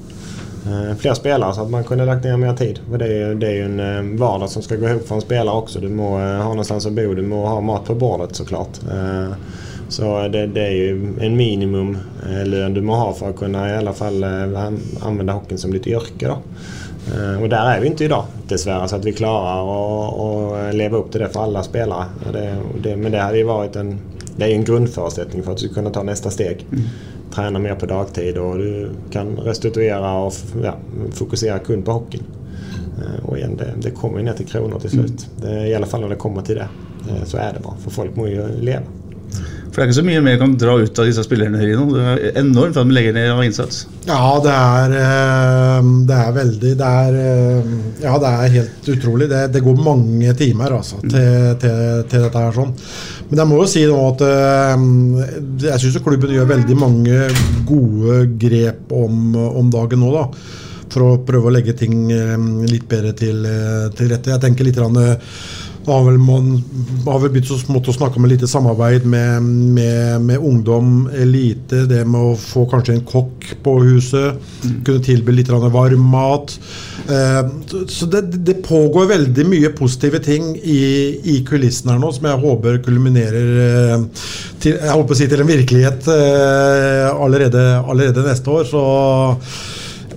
[0.64, 2.80] flere fler spelare så att man kunde lagt ner mer tid.
[2.90, 3.80] För det är ju, det är ju en
[4.14, 5.80] eh, vardag som ska gå ihop för en spelare också.
[5.80, 8.78] Du må ha ha någonstans att bo, du må ha mat på bordet såklart.
[8.90, 9.32] Eh,
[9.88, 13.76] Så det, det är ju en minimum eh, du må ha för att kunna i
[13.76, 16.26] alla fall anvende använda hockeyn som ditt yrke.
[16.28, 16.38] Då.
[17.14, 20.97] Eh, Och där är vi inte idag dessvärre så att vi klarar att att leva
[20.97, 22.05] upp till det för alla spelare.
[22.33, 23.99] Det, det, men det hade ju varit en,
[24.37, 26.66] det är en grundförutsättning för att du ska kunna ta nästa steg.
[27.35, 30.75] Träna mer på dagtid och du kan restituera och f- ja,
[31.12, 32.23] fokusera kun på hockeyn.
[33.23, 35.27] Og Och igen, det, det kommer ju ner till kronor till slut.
[35.42, 36.69] Det, I alla fall när det kommer till det.
[37.11, 38.83] Eh, Så är det bara, för folk må ju leva.
[39.77, 41.59] For det er ikke så mye mer du kan dra ut av disse spillerne.
[41.61, 41.83] Rino.
[41.93, 43.83] Det er enormt hva de legger ned av innsats.
[44.09, 49.29] Ja, det er, eh, det er veldig Det er, eh, ja, det er helt utrolig.
[49.29, 52.57] Det, det går mange timer altså, til, til, til dette her.
[52.57, 52.73] sånn.
[53.29, 54.89] Men jeg må jo si nå at eh,
[55.67, 57.29] jeg syns klubben gjør veldig mange
[57.69, 60.15] gode grep om, om dagen nå.
[60.17, 60.25] da
[60.87, 62.07] for å prøve å legge ting
[62.71, 63.43] litt bedre til,
[63.99, 64.31] til rette.
[64.31, 65.11] Jeg tenker litt det
[65.87, 66.51] har vel, man
[67.07, 69.42] har vel begynt så smått å snakke om lite samarbeid med,
[69.77, 71.85] med, med, ungdom, elite.
[71.90, 74.40] Det med å få kanskje en kokk på huset.
[74.64, 74.81] Mm.
[74.87, 76.57] Kunne tilby litt varm mat.
[77.07, 77.40] Eh,
[77.92, 80.83] så det, det, pågår veldig mye positive ting i,
[81.37, 84.07] i kulissene her nå, som jeg håper kulminerer eh,
[84.62, 88.66] til, jeg håper å si til en virkelighet eh, allerede, allerede neste år.
[88.70, 88.85] Så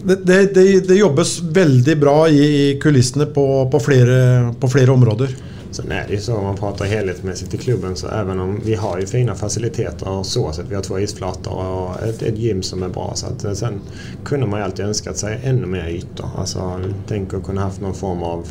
[0.03, 4.19] det, det, det, jobbes veldig bra i, i kulissene på, på, flere,
[4.60, 5.36] på, flere, områder.
[5.71, 8.75] Sen är det ju så om man pratar helhetsmässigt i klubben så även om vi
[8.75, 12.63] har ju fina faciliteter och så att vi har två isflator och ett, ett gym
[12.63, 13.82] som är bra så att eh, sen
[14.25, 16.29] kunde man ju alltid önskat sig ännu mer ytor.
[16.38, 18.47] Alltså tänk att kunna haft någon form av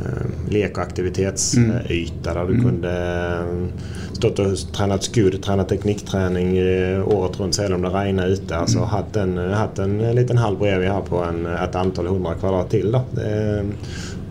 [0.00, 2.22] eh, lek och aktivitetsyta mm.
[2.22, 2.64] där du mm.
[2.64, 2.90] kunde
[3.38, 3.78] eh,
[4.12, 8.56] stått och tränat skud, tränat teknikträning eh, året runt även om det regnade ute.
[8.56, 8.88] Alltså mm.
[8.88, 12.92] haft, en, haft en liten hall bredvid här på en, ett antal hundra kvadrat till.
[12.92, 13.02] Då.
[13.10, 13.64] Det,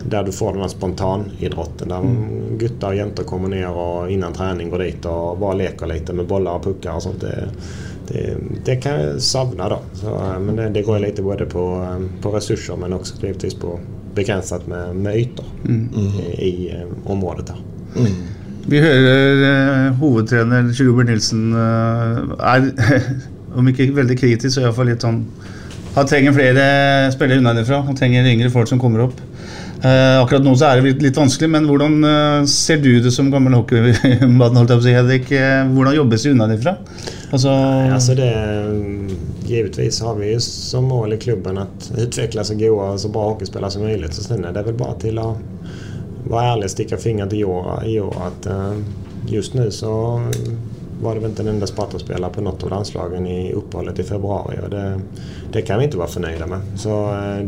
[0.08, 2.58] där du får den spontanidrotten Der mm.
[2.58, 6.28] gutter og jenter kommer ned og innan trening går dit og bare leker litt med
[6.28, 7.24] boller og pukker og sånt.
[7.24, 7.48] Det,
[8.08, 8.36] det,
[8.66, 9.80] det kan jeg savne, da.
[9.98, 13.58] Så, eh, men det, det går litt både på, eh, på ressurser, men også givetvis
[13.62, 13.76] på
[14.14, 15.84] begrenset med, med yter mm.
[16.38, 16.54] i, i
[17.04, 18.12] området der Mm.
[18.72, 22.68] Vi hører eh, hovedtrener Kjell Nilsen uh, er,
[23.58, 25.24] om ikke veldig kritisk, så iallfall litt sånn
[25.92, 26.62] Han trenger flere
[27.12, 27.82] spillere unnafra.
[27.84, 29.18] Han trenger yngre folk som kommer opp.
[29.82, 33.32] Uh, akkurat nå så er det litt, vanskelig, men hvordan eh, ser du det som
[33.32, 34.60] gammel hockeymann?
[34.62, 36.76] Uh, hvordan jobbes det fra?
[37.32, 37.50] Altså,
[37.90, 38.30] altså det,
[39.48, 43.70] givetvis har vi som mål i klubben At utvikle så gode og så bra hockeyspillere
[43.70, 44.12] som mulig.
[44.14, 45.32] Så det er vel bare til å
[46.24, 48.76] vara ärlig sticka fingret i år, i år att eh,
[49.26, 50.22] just nu så
[51.02, 54.58] var det väl inte en enda Sparta-spelare på något av landslagen i uppehållet i februari
[54.64, 55.00] och det,
[55.52, 56.60] det kan vi inte vara förnöjda med.
[56.76, 57.46] Så eh,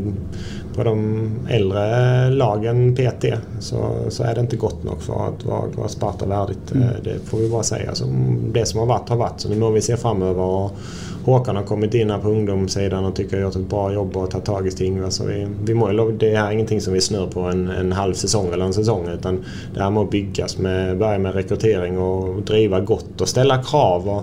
[0.75, 3.25] på de äldre lagen PT
[3.61, 6.73] så, så är det inte gott nog för att vara, vara Sparta värdigt.
[6.73, 6.83] Mm.
[6.83, 7.95] Eh, det får vi bara säga.
[7.95, 8.05] Så
[8.53, 9.41] det som har varit har varit.
[9.41, 10.71] Så nu må vi se framöver och
[11.25, 14.31] Håkan har kommit in här på ungdomssidan och tycker jag gjort ett bra jobb och
[14.31, 15.11] tagit tag i Stingva.
[15.11, 18.53] Så vi, vi må, det er ingenting som vi snör på en, en halv säsong
[18.53, 23.21] eller en säsong utan det här må byggas med, börja med rekrytering och driva gott
[23.21, 24.09] och ställa krav.
[24.09, 24.23] Och,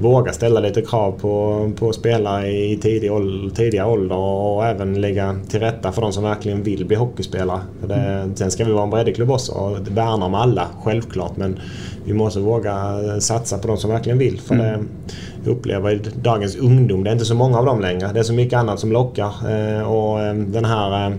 [0.00, 5.36] våga ställa lite krav på, på spelare i tidig ålder, tidiga ålder och även lägga
[5.48, 7.60] till rätta för de som verkligen vill bli hockeyspelare.
[7.88, 11.36] Det, sen ska vi vara en breddeklubb också och värna om alla, självklart.
[11.36, 11.58] Men
[12.04, 14.40] vi måste våga satsa på de som verkligen vill.
[14.40, 14.84] För det,
[15.44, 18.10] vi upplever i dagens ungdom, det är inte så många av dem längre.
[18.12, 19.32] Det är så mycket annat som lockar.
[19.86, 21.16] og och eh, den här eh,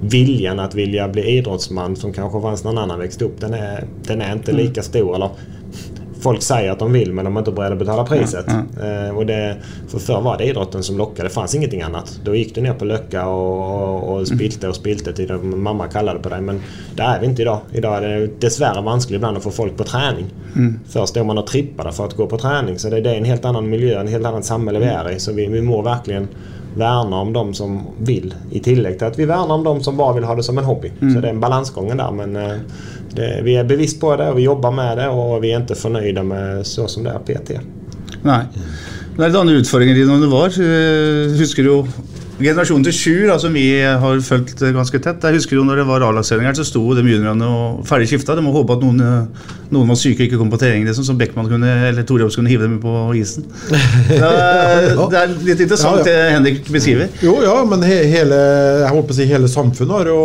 [0.00, 3.84] viljan att vilja bli idrottsman som kanske fanns när annen vekst växte upp, den är,
[4.06, 5.14] den är inte lika stor.
[5.14, 5.30] Eller
[6.24, 8.48] folk säger att de vill men de är inte beredda att betala priset.
[8.48, 9.06] Mm, mm.
[9.06, 9.56] Eh, och det,
[9.88, 11.28] för förr var det idrotten som lockade.
[11.28, 12.20] Det fanns ingenting annat.
[12.24, 15.88] Då gick du ner på Löcka och, och, och spilte och spilte till det mamma
[15.88, 16.40] kallade på dig.
[16.40, 16.60] Men
[16.96, 17.60] där är vi inte idag.
[17.72, 20.26] Idag är det dessvärre vanskligt ibland att få folk på träning.
[20.56, 20.80] Mm.
[20.88, 22.78] Förr står man och trippade för att gå på träning.
[22.78, 25.20] Så det, det är en helt annan miljö, en helt annen samhälle vi är i.
[25.20, 26.28] Så vi, vi må verkligen
[26.74, 28.34] värna om de som vill.
[28.50, 30.66] I tillegg til at vi verner om de som bare vil ha det som en
[30.66, 30.92] hobby.
[31.00, 31.14] Mm.
[31.14, 32.10] Så det er en balansgång der.
[32.14, 32.56] Men eh,
[33.14, 35.78] det, vi er bevisst på det og vi jobber med det og vi er ikke
[35.78, 37.60] fornøyde med så som det er PT.
[38.24, 38.42] Nei.
[39.14, 40.56] Det er litt andre utfordringer enn det var.
[41.38, 41.74] Husker du
[42.40, 45.22] generasjonen til Sjur, som vi har fulgt ganske tett.
[45.22, 48.34] Jeg husker jo når det var A-lagsseling så sto de juniorene og ferdig skifta.
[48.34, 49.30] De må håpe at noen,
[49.70, 52.50] noen var syke og ikke kom på trening, liksom, så Beckman kunne, eller Torjobs kunne
[52.50, 53.46] hive dem på isen.
[53.70, 56.10] Det er, det er litt interessant ja, ja.
[56.10, 57.10] det Henrik beskriver.
[57.22, 58.42] Jo, ja, men he, hele,
[58.82, 60.20] jeg håper å si, hele samfunnet har jo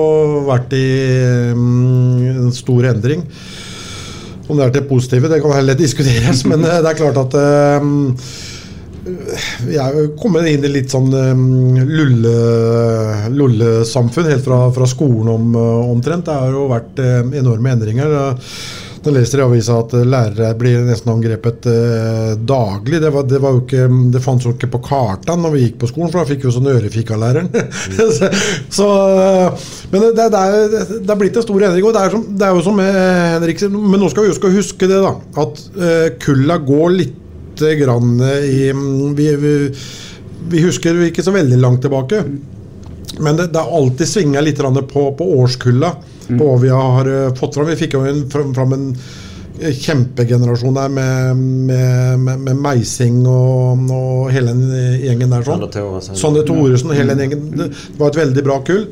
[0.50, 0.86] vært i
[1.54, 3.26] mm, en stor endring.
[4.50, 7.38] Om det er til positive, det kan heller diskuteres, men eh, det er klart at
[7.84, 8.16] um,
[9.70, 11.10] jeg er kommet inn i litt sånn
[11.90, 16.26] lullesamfunn lulle, helt fra, fra skolen om, uh, omtrent.
[16.28, 16.96] Det har jo vært
[17.40, 18.10] enorme endringer.
[19.04, 23.00] Da leser i avisa at lærere blir nesten angrepet eh, daglig.
[23.00, 25.92] Det, var, det, var ikke, det fantes jo ikke på kartene når vi gikk på
[25.92, 27.48] skolen, for da fikk vi jo sånn ørefika-læreren.
[28.80, 28.90] så,
[29.94, 31.88] men det, det, er, blitt en stor endring.
[31.88, 34.90] og Det er, som, det er jo som Henrik Men nå skal vi jo huske
[34.90, 35.16] det, da.
[35.46, 37.18] At eh, kulla går litt
[37.80, 38.70] grann i
[39.16, 39.54] vi, vi,
[40.50, 42.24] vi, husker ikke så veldig langt tilbake.
[43.20, 44.62] Men det, det har alltid svinga litt
[44.94, 45.96] på, på årskulla.
[46.30, 47.68] På hva vi har eh, fått fram.
[47.72, 48.86] Vi fikk jo en, fram, fram en
[49.60, 55.44] kjempegenerasjon der med, med, med, med Meising og, og hele den gjengen der.
[55.44, 55.66] sånn.
[56.16, 56.94] Sander Thoresen.
[56.94, 57.48] Og hele den gjengen.
[57.58, 58.86] Det var et veldig bra kull.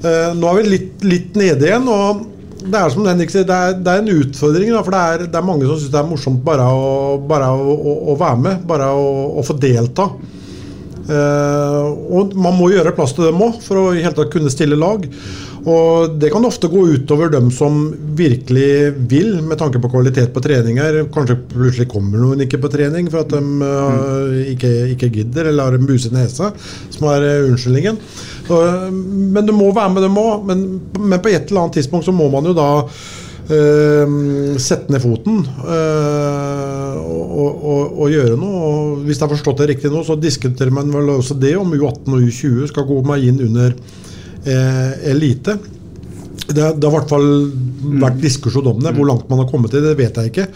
[0.00, 1.90] Uh, nå er vi litt, litt nede igjen.
[1.90, 2.22] og
[2.60, 4.72] det er som Henrik det er, det er en utfordring.
[4.74, 7.48] Da, for det er, det er mange som syns det er morsomt bare å, bare
[7.54, 8.66] å, å, å være med.
[8.68, 10.10] Bare å få delta.
[11.10, 14.52] Eh, og man må gjøre plass til dem òg, for å i hele tatt kunne
[14.52, 15.06] stille lag.
[15.68, 17.82] Og det kan ofte gå utover dem som
[18.16, 21.02] virkelig vil, med tanke på kvalitet på treninger.
[21.12, 25.68] Kanskje plutselig kommer noen ikke på trening for at de uh, ikke, ikke gidder, eller
[25.68, 26.46] har en buse i nesa,
[26.88, 28.00] som er uh, unnskyldningen.
[28.48, 28.54] Så,
[28.90, 30.46] men du må være med dem òg.
[30.48, 30.58] Men,
[30.96, 32.70] men på et eller annet tidspunkt så må man jo da
[33.50, 38.60] sette ned foten og, og, og gjøre noe.
[38.62, 41.74] Og hvis jeg har forstått det riktig nå, så diskuterer man vel også det om
[41.74, 43.74] U18 og U20 skal gå meg inn under
[44.44, 45.58] eh, lite.
[46.50, 47.28] Det, det har i hvert fall
[48.00, 48.94] vært diskusjon om det.
[48.96, 50.48] Hvor langt man har kommet til, det vet jeg ikke.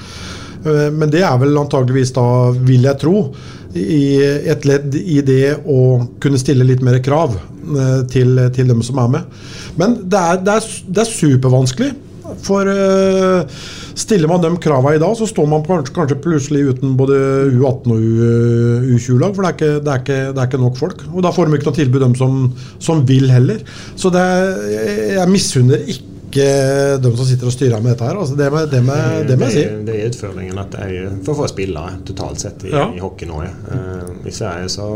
[0.64, 2.26] Eh, Men det er vel antageligvis da,
[2.64, 3.18] vil jeg tro,
[3.74, 5.78] i et ledd i det å
[6.22, 9.38] kunne stille litt mer krav eh, til, til dem som er med.
[9.80, 11.90] Men det er, det er, det er supervanskelig.
[12.44, 13.44] For uh,
[13.98, 17.18] stiller man de kravene i dag, så står man kanskje, kanskje plutselig uten både
[17.54, 19.34] U18 og U- U20-lag.
[19.36, 21.04] For det er, ikke, det, er ikke, det er ikke nok folk.
[21.12, 22.40] Og da får de ikke noe tilbud, de som,
[22.82, 23.62] som vil heller.
[24.00, 24.26] Så det
[25.14, 28.18] jeg misunner ikke de som sitter og styrer med dette her.
[28.20, 29.62] Altså det, må- jeg si.
[29.64, 32.88] Det, det er utfordringen at det er for få spillere totalt sett i, Ja.
[32.94, 33.50] i Hockey-Norge.
[33.70, 34.88] Uh, I Sverige så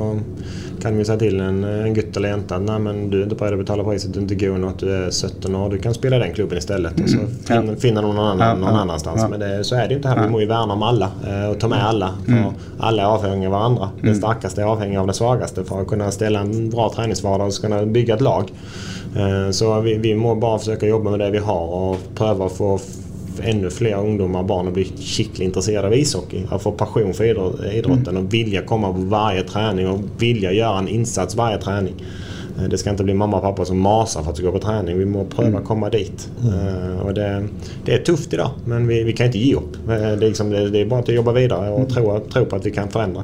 [0.83, 3.39] kan vi si til en, en gutt eller jente at nei, men du er ikke
[3.41, 5.95] beredd å betale priset, du er ikke god nok, du er 17 år, du kan
[5.97, 6.93] spille i den klubben i stedet.
[7.03, 9.29] Og så finner, finner noen annen, Ja, någon ja, ja.
[9.33, 10.23] Men det, så er det jo ikke her.
[10.27, 12.13] Vi må jo verne om alle uh, og ta med alle.
[12.29, 13.91] For alle er avhengig av hverandre.
[14.05, 17.63] Den sterkeste er avhengig av den svakeste for å kunne stille en bra treningshverdag og
[17.65, 18.55] kunne bygge et lag.
[19.17, 22.45] Eh, Så vi, vi må bare forsøke å jobbe med det vi har og prøve
[22.45, 22.79] å få
[23.43, 26.43] ännu fler ungdomar barn att bli skickligt intresserade av ishockey.
[26.51, 30.79] Att få passion för idrott, idrotten och vilja komma på varje träning och vilja göra
[30.79, 31.95] en insats varje träning.
[32.59, 34.99] Eh, Det ska inte bli mamma och pappa som masar för att gå på träning.
[34.99, 36.29] Vi må pröva komma dit.
[36.45, 37.49] Eh, Och det,
[37.85, 39.77] det är tufft idag, men vi, vi kan inte ge upp.
[39.89, 42.57] Eh, Det är, liksom, det, det är bara att jobba vidare och tro, tro på
[42.57, 43.23] att vi kan förändra.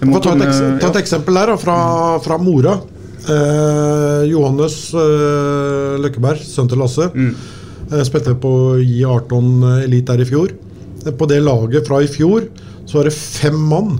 [0.00, 0.30] Må ta,
[0.80, 2.78] ta et eksempel der da, fra, fra Mora.
[3.24, 8.50] Eh, Johannes eh, Løkkeberg, sønnen til Lasse, eh, spilte på
[8.84, 10.52] J18 Elite der i fjor.
[11.06, 12.48] Eh, På det laget fra i fjor
[12.84, 13.96] så var det fem mann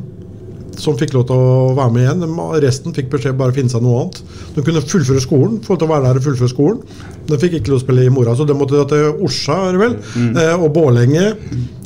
[0.83, 2.39] som fikk lov til å være med igjen.
[2.65, 4.21] Resten fikk beskjed bare å finne seg noe annet.
[4.57, 6.81] De kunne fullføre skolen, få lov til å være der og fullføre skolen.
[7.29, 9.59] De fikk ikke lov til å spille i Mora, så de måtte dra til Orsa
[9.79, 9.99] vel,
[10.41, 11.27] eh, og Bålenge.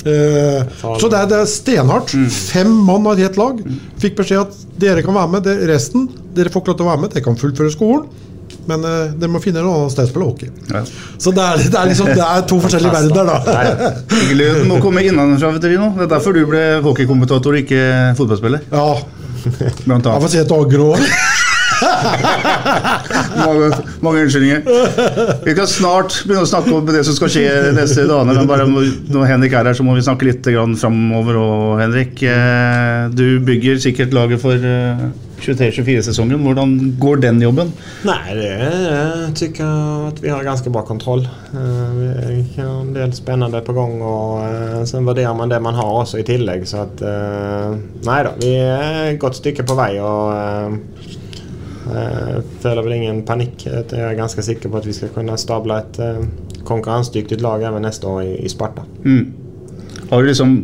[0.09, 2.15] Eh, så det er, det er stenhardt.
[2.33, 3.61] Fem mann av et helt lag
[4.01, 5.45] fikk beskjed at dere kan være med.
[5.49, 7.13] Det, resten dere får ikke lov til å være med.
[7.15, 8.09] Dere kan fullføre skolen,
[8.69, 10.53] men uh, dere må finne noe annet sted å spille hockey.
[10.71, 10.85] Ja.
[11.19, 13.93] Så det er, det er liksom Det er to forskjellige verdener, da.
[14.13, 15.93] hyggelig må komme innenfra, vet du, nå.
[15.99, 17.83] Det er derfor du ble hockeykommentator, ikke
[18.21, 18.69] fotballspiller.
[18.73, 18.89] Ja.
[19.87, 21.05] Blant Jeg får si et agro òg.
[23.39, 23.69] Mange,
[24.03, 24.63] mange unnskyldninger.
[25.45, 27.45] Vi kan snart begynne å snakke om det som skal skje
[27.77, 28.35] neste dagene.
[28.35, 30.49] Men bare når Henrik er her, så må vi snakke litt
[30.81, 31.39] framover.
[31.39, 35.07] òg, Henrik, eh, du bygger sikkert laget for eh,
[35.41, 36.43] 23-24-sesongen.
[36.45, 37.73] Hvordan går den jobben?
[38.05, 41.25] Nei, det jag tycker at vi har ganske bra kontroll.
[41.55, 41.95] Eh,
[42.29, 44.43] Vi har en del spennende på gang, og
[44.85, 46.67] så sen värderar man det man har også i tillegg.
[46.69, 49.99] Så at Nei nej då, vi er et godt stykke på vei.
[50.01, 50.79] og eh,
[51.95, 53.67] eh, føler vel ingen panikk.
[53.67, 56.25] Jeg er ganske sikker på at vi skal kunne stable et eh,
[56.69, 58.83] konkurransedyktig lag even neste år i Sparta.
[59.05, 59.33] Mm.
[60.11, 60.57] Har du liksom,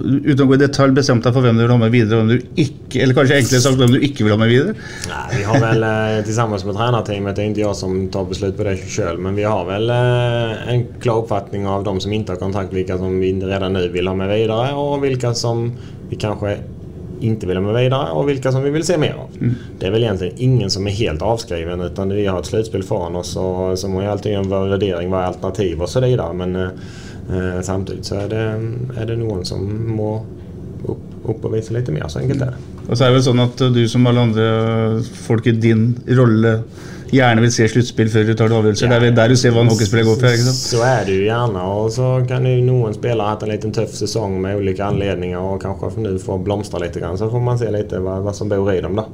[0.00, 2.32] uten å gå i detalj, bestemt deg for hvem du vil ha med videre, hvem
[2.32, 4.74] du ikke, eller kanskje enklere sagt hvem du ikke vil ha med videre?
[5.10, 5.86] Nei, vi har vel
[6.26, 9.38] til sammen med trenerteamet, det er ikke jeg som tar beslut på det sjøl, men
[9.38, 13.20] vi har väl eh, en klar oppfatning av de som ikke har kontakt, hvilke som
[13.22, 15.68] vi redan nu vil ha med videre, og hvilke som
[16.10, 16.58] vi kanskje
[17.20, 19.28] inte vill ha med vidare och vilka som vi vill se mer av.
[19.78, 23.16] Det är väl egentligen ingen som är helt avskriven utan vi har ett slutspel foran
[23.16, 26.32] oss och så må ju alltid göra en värdering, vad är alternativ och så vidare.
[26.32, 26.68] Men eh, eh,
[27.62, 28.44] samtidigt så är det,
[29.00, 30.26] är det någon som må
[30.88, 32.70] opp, opp og vise litt mer, så enkelt er det.
[32.88, 34.46] Og så er det vel sånn at du som alle andre
[35.26, 36.56] folk i din rolle
[37.10, 38.90] gjerne vil se sluttspill før du tar avgjørelser.
[38.90, 40.28] Det er der du ser hva en hockeyspiller går for.
[40.30, 40.60] ikke sant?
[40.60, 41.64] Så er det jo gjerne.
[41.80, 45.38] Og så kan jo noen spillere ha hatt en liten tøff sesong med ulike anledninger
[45.38, 46.98] og kanskje nå får blomstre litt.
[47.18, 49.06] Så får man se litt hva, hva som bor i dem då.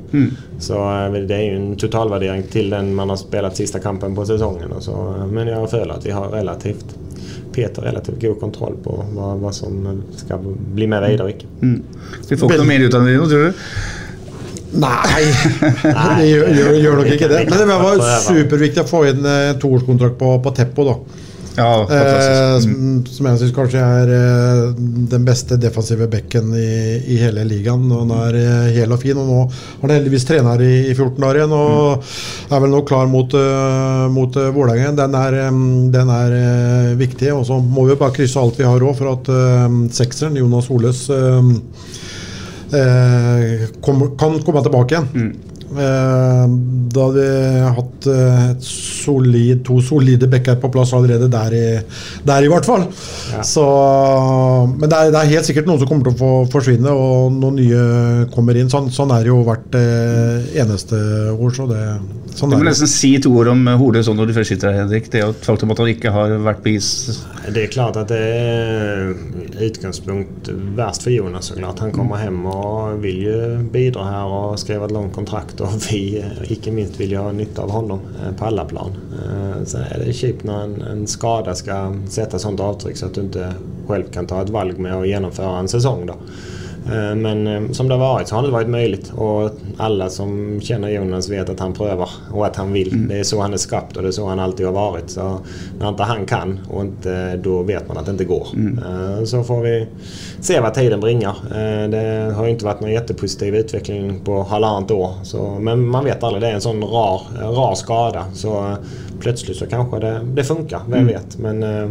[0.60, 4.28] Så eh, det er jo en totalvurdering til den man har spilt siste kampen på
[4.28, 4.76] sesongen.
[4.84, 6.96] Så, eh, men jeg føler at vi har relativt
[7.56, 10.38] Peter relativt god kontroll på vad, vad som ska
[10.74, 11.46] bli med vidare och icke.
[11.62, 11.82] Mm.
[12.28, 13.62] Vi får ikke noe mer ut av det nå, tror du?
[14.86, 15.22] Nei,
[16.18, 17.44] det gjør, gjør, gjør nok ikke det.
[17.48, 20.84] Men det var superviktig å få inn en toårskontrakt på, på Teppo.
[20.90, 21.24] da.
[21.56, 22.56] Ja, Eh.
[22.56, 22.60] Mm.
[22.62, 24.74] som, som jeg syns kanskje er eh,
[25.12, 26.66] den beste defensive bekken i,
[27.14, 27.86] i hele ligaen.
[27.92, 30.94] Og Han er eh, hel og fin, og nå har han heldigvis trener i, i
[30.94, 31.54] 14 år igjen.
[31.56, 32.52] Og Mm.
[32.56, 34.92] er vel nå klar mot, uh, mot uh, Vålerenga.
[34.98, 37.32] Den er, um, den er uh, viktig.
[37.34, 40.68] Og så må vi bare krysse alt vi har råd for at uh, sekseren, Jonas
[40.70, 41.06] Holes,
[42.70, 45.08] kan komme tilbake igjen.
[45.16, 51.56] Eh, da hadde vi hatt eh, et solid, to solide backer på plass allerede der
[51.56, 51.64] i,
[52.26, 52.86] der i hvert fall.
[53.44, 53.64] Så,
[54.76, 57.34] men det er, det er helt sikkert noen som kommer til å få forsvinne, og
[57.34, 58.70] noen nye kommer inn.
[58.72, 61.00] Sånn, sånn er det jo hvert eh, eneste
[61.34, 61.56] år.
[61.56, 61.82] Så det,
[62.36, 64.72] sånn Du må nesten si to ord om eh, Hole sånn når du først sitter
[64.72, 65.10] her, Henrik.
[65.12, 66.90] Det er jo et faktum at han ikke har vært på is.
[67.46, 69.12] Det er klart at det er
[69.66, 71.82] utgangspunkt verst for Jonas såklart.
[71.84, 73.40] Han kommer hjem og vil jo
[73.72, 77.70] bidra her og skrive et langt kontrakt och vi, ikke minst, vil ha nytte av
[77.70, 78.96] honom eh, på alla plan.
[79.66, 83.24] Så er det kjipt når en, en skada skal sette sånt avtrykk så at du
[83.26, 83.48] ikke
[83.88, 86.06] selv kan ta et valg med å gjennomføre en sesong.
[86.06, 86.18] då.
[86.92, 90.60] Eh, Men eh, som det har varit så har det varit möjligt och alla som
[90.60, 93.08] känner Jonas vet att han prövar och att han vill.
[93.08, 95.10] Det är så han är skapt och det är så han alltid har varit.
[95.10, 95.38] Så
[95.78, 98.46] när inte han kan och inte, då vet man att det inte går.
[98.54, 99.26] Mm.
[99.26, 99.86] Så får vi
[100.40, 101.34] se vad tiden bringar.
[101.50, 105.10] Eh, Det har inte varit någon jättepositiv utveckling på halvannat år.
[105.22, 108.24] Så, men man vet aldrig, det är en sån rar, rar skada.
[108.34, 108.74] Så eh,
[109.20, 111.38] plötsligt så kanske det, det funkar, vem vet.
[111.38, 111.90] Men eh,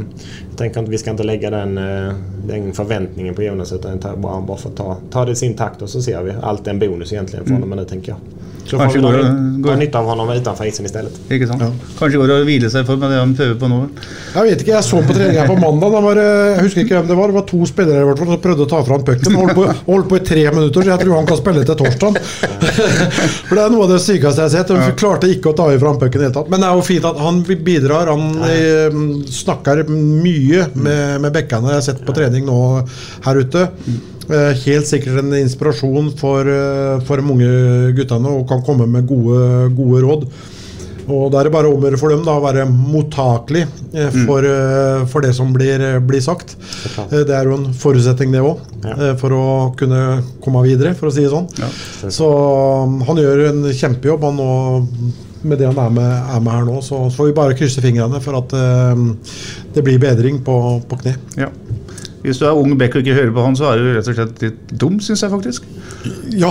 [0.50, 2.14] jag tänker att vi ska inte lägga den, eh,
[2.48, 5.90] den förväntningen på Jonas utan bara, bara få ta, ta det i sin takt och
[5.90, 6.34] så ser vi.
[6.42, 8.20] Allt är en bonus egentligen för honom nu tänker jag.
[8.66, 10.86] Så får Kanske vi dra, går det- ny- går- dra nytta av honom utenfor isen
[10.86, 11.14] istället.
[11.30, 11.62] Ikke sant?
[12.00, 13.80] Kanskje går det å hvile seg for med det han prøver på nå.
[14.34, 15.92] Jeg vet ikke, jeg så på treninga på mandag.
[15.94, 17.28] Da var, jeg husker ikke hvem det var.
[17.28, 19.36] Det var to spillere i hvert fall som prøvde å ta fram pucken.
[19.38, 22.18] Holdt, på- holdt på i tre minutter, så jeg tror han kan spille til torsdag.
[23.48, 24.68] For Det er noe av det sykeste jeg har sett.
[24.74, 26.50] De klarte ikke å ta fram pucken i det hele tatt.
[26.50, 28.10] Men det er jo fint at han bidrar.
[28.10, 28.98] Han eh,
[29.30, 32.60] snakker mye med, med bekkene jeg har sett på trening nå
[33.28, 33.68] her ute.
[34.26, 39.08] Eh, helt sikkert en inspirasjon for, eh, for de unge guttene og kan komme med
[39.08, 40.30] gode, gode råd.
[41.06, 44.10] Og da er det bare om å gjøre for dem da, å være mottakelig eh,
[44.26, 45.06] for, mm.
[45.12, 46.56] for det som blir, blir sagt.
[47.12, 49.14] Det er jo en forutsetning, det òg, ja.
[49.22, 49.46] for å
[49.78, 51.46] kunne komme videre, for å si det sånn.
[52.10, 54.90] Så um, han gjør en kjempejobb, han og
[55.46, 56.80] med det han er med, er med her nå.
[56.82, 59.38] Så, så får vi bare krysse fingrene for at uh,
[59.78, 60.58] det blir bedring på,
[60.90, 61.14] på kne.
[61.38, 61.52] Ja.
[62.26, 64.18] Hvis du er ung bekk og ikke hører på han, så er du rett og
[64.18, 65.68] slett litt dum, syns jeg faktisk.
[66.34, 66.50] Ja.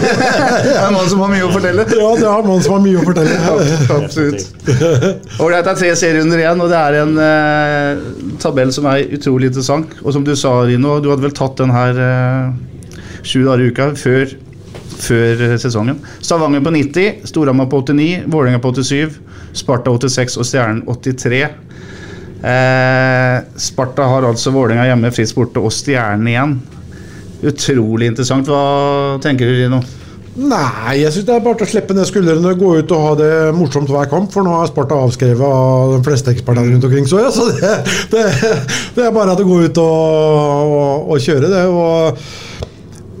[0.64, 1.86] det er en mann som har mye å fortelle.
[1.86, 3.38] ja, det er mann som har mye å fortelle.
[4.00, 4.46] Absolutt.
[5.38, 8.04] Ålreit, det er tre serierunder igjen, og det er en eh,
[8.42, 9.94] tabell som er utrolig interessant.
[10.02, 13.70] Og som du sa, Rino, du hadde vel tatt den her eh, sju dager i
[13.70, 14.36] uka før,
[15.06, 16.02] før eh, sesongen.
[16.18, 19.20] Stavanger på 90, Storhamar på 89, Vålerenga på 87,
[19.62, 21.46] Sparta 86 og Stjernen 83.
[22.42, 26.54] Eh, Sparta har altså Vålerenga hjemme, Frisk borte og Stjernen igjen.
[27.46, 28.50] Utrolig interessant.
[28.50, 29.82] Hva tenker du, Rino?
[30.32, 33.32] Nei, jeg syns det er bare å slippe ned skuldrene, gå ut og ha det
[33.52, 34.30] morsomt hver kamp.
[34.32, 37.08] For nå er Sparta avskrevet av de fleste ekspertene rundt omkring.
[37.08, 37.74] Så, ja, så det,
[38.14, 38.24] det,
[38.96, 41.66] det er bare at gå ut og, og, og kjøre det.
[41.68, 42.71] Og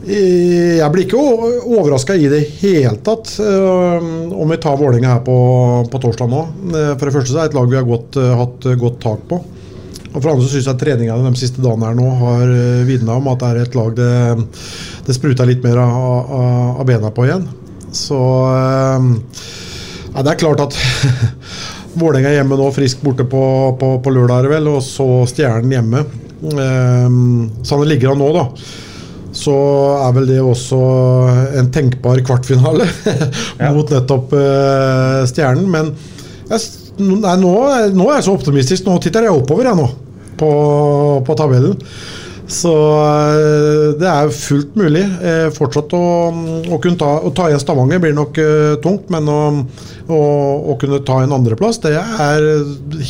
[0.02, 1.18] jeg blir ikke
[1.62, 5.36] overraska i det hele tatt øh, om vi tar Vålerenga her på,
[5.92, 6.40] på torsdag nå.
[6.72, 9.20] Eh, For det første så er det et lag vi har godt, hatt godt tak
[9.30, 9.38] på.
[10.12, 12.46] Og for andre så syns jeg treningene de siste dagene her nå har
[12.88, 14.10] vitna om at det er et lag det,
[15.06, 16.34] det spruter litt mer av,
[16.74, 17.46] av, bena på igjen.
[17.96, 20.76] Så ja, det er klart at
[21.94, 23.42] Vålerenga er hjemme nå, frisk borte på,
[23.80, 26.04] på, på lørdag, vel, og så Stjernen hjemme.
[26.42, 28.48] Sånn det ligger an nå, da
[29.42, 29.56] så
[30.06, 30.78] er vel det også
[31.58, 32.86] en tenkbar kvartfinale
[33.74, 35.68] mot nettopp uh, Stjernen.
[35.72, 35.92] Men
[36.50, 36.64] jeg,
[37.02, 37.52] nei, nå,
[37.96, 38.86] nå er jeg så optimistisk.
[38.86, 39.88] Nå titter jeg oppover jeg nå
[40.40, 40.50] på,
[41.26, 41.78] på tabellen.
[42.52, 45.04] Så eh, det er fullt mulig.
[45.24, 46.02] Eh, fortsatt å,
[46.68, 48.40] å kunne ta, å ta igjen Stavanger blir nok
[48.84, 49.38] tungt, men å,
[50.12, 50.20] å,
[50.74, 52.44] å kunne ta en andreplass, det er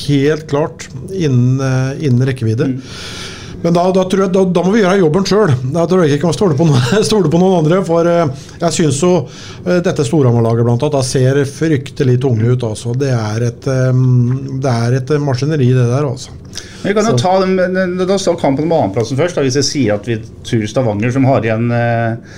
[0.04, 1.58] helt klart innen,
[1.98, 2.68] innen rekkevidde.
[3.62, 5.52] Men da, da, jeg, da, da må vi gjøre jobben sjøl.
[5.74, 7.78] Da tror jeg ikke vi kan stole på, noen, stole på noen andre.
[7.86, 12.66] For eh, jeg syns jo eh, dette Storhamar-laget blant annet da ser fryktelig tunge ut.
[12.66, 12.94] Altså.
[12.98, 14.00] Det, er et, eh,
[14.64, 16.08] det er et maskineri, det der.
[16.10, 16.34] altså.
[16.82, 19.38] Vi kan jo ta den, da står kampen om annenplassen først.
[19.38, 22.34] Da, hvis jeg sier at vi tror Stavanger, som har igjen eh,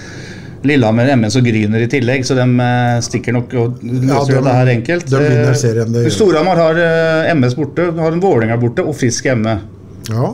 [0.69, 2.45] Lillehammer, MS og Gryner i tillegg, så de
[3.05, 5.09] stikker nok og løser Ja, de- dette her enkelt.
[5.13, 6.05] de vinner serien, det.
[6.13, 6.85] Storhamar har
[7.37, 9.59] MS borte, har en Vålerenga borte og Frisk hjemme.
[10.13, 10.31] Ja.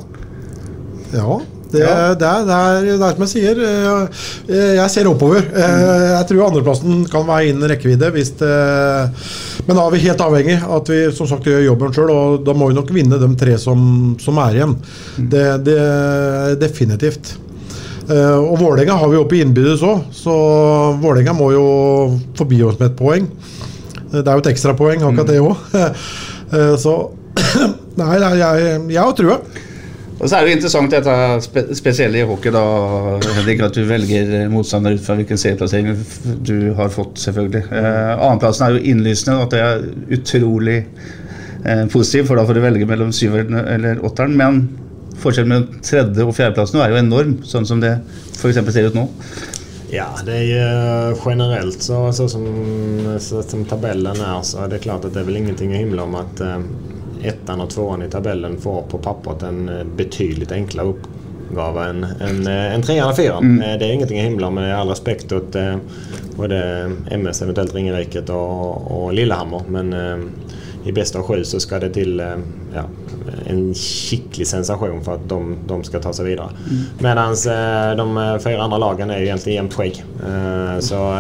[1.15, 1.41] Ja.
[1.71, 5.45] Det, det, er, det, er, det er som jeg sier, eh, jeg ser oppover.
[5.55, 8.09] Eh, Jeg tror andreplassen kan være innen rekkevidde.
[8.17, 8.49] Hvis det,
[9.69, 12.43] men da er vi helt avhengig av at vi som sagt gjør jobben sjøl, og
[12.49, 13.85] da må vi nok vinne de tre som,
[14.19, 14.75] som er igjen.
[15.31, 15.79] Det, det
[16.65, 17.37] Definitivt.
[18.11, 20.35] Eh, Og Vålerenga har vi oppe i innbyrdes òg, så
[20.99, 21.65] Vålerenga må jo
[22.35, 23.31] forbi oss med et poeng.
[24.11, 25.57] Eh, Det er jo et ekstrapoeng, akkurat det òg.
[26.83, 26.99] Så
[28.01, 29.37] nei, jeg, jeg har trua.
[30.21, 31.13] Og så er det jo interessant dette
[31.47, 32.63] spe spesielle i hockey, da,
[33.39, 35.95] Henrik, at du velger motstander ut fra hvilken serieplassering
[36.45, 37.63] du har fått, selvfølgelig.
[37.73, 39.87] Eh, Annenplassen er jo innlysende, at det er
[40.19, 44.37] utrolig eh, positivt, for da får du velge mellom syveren eller åtteren.
[44.37, 44.61] Men
[45.23, 47.97] forskjellen mellom tredje- og fjerdeplassen er jo enorm, sånn som det
[48.37, 48.61] f.eks.
[48.77, 49.09] ser ut nå.
[49.91, 52.45] Ja, det er generelt generellt så, så, som,
[53.19, 56.05] så som tabellen er, så er det klart at det er vel ingenting å himle
[56.05, 56.61] om at eh,
[57.23, 62.47] ettan och tvåan i tabellen får på pappret en eh, betydligt enklare uppgave än, än,
[62.47, 63.45] eh, än trean och fyran.
[63.45, 63.71] Mm.
[63.71, 65.57] Eh, Det är ingenting att himla med all respekt åt
[66.37, 69.63] både MS, eventuellt Ringeriket och, och Lillehammer.
[69.69, 69.95] Men
[70.85, 72.23] i bästa av sju så ska det till
[72.75, 72.83] ja,
[73.47, 76.49] en skicklig sensation för att de, de ska ta sig vidare.
[76.71, 76.83] Mm.
[76.99, 77.37] Medan
[77.97, 80.05] de fyra andra lagen är ju egentligen jämnt skägg.
[80.81, 81.15] Så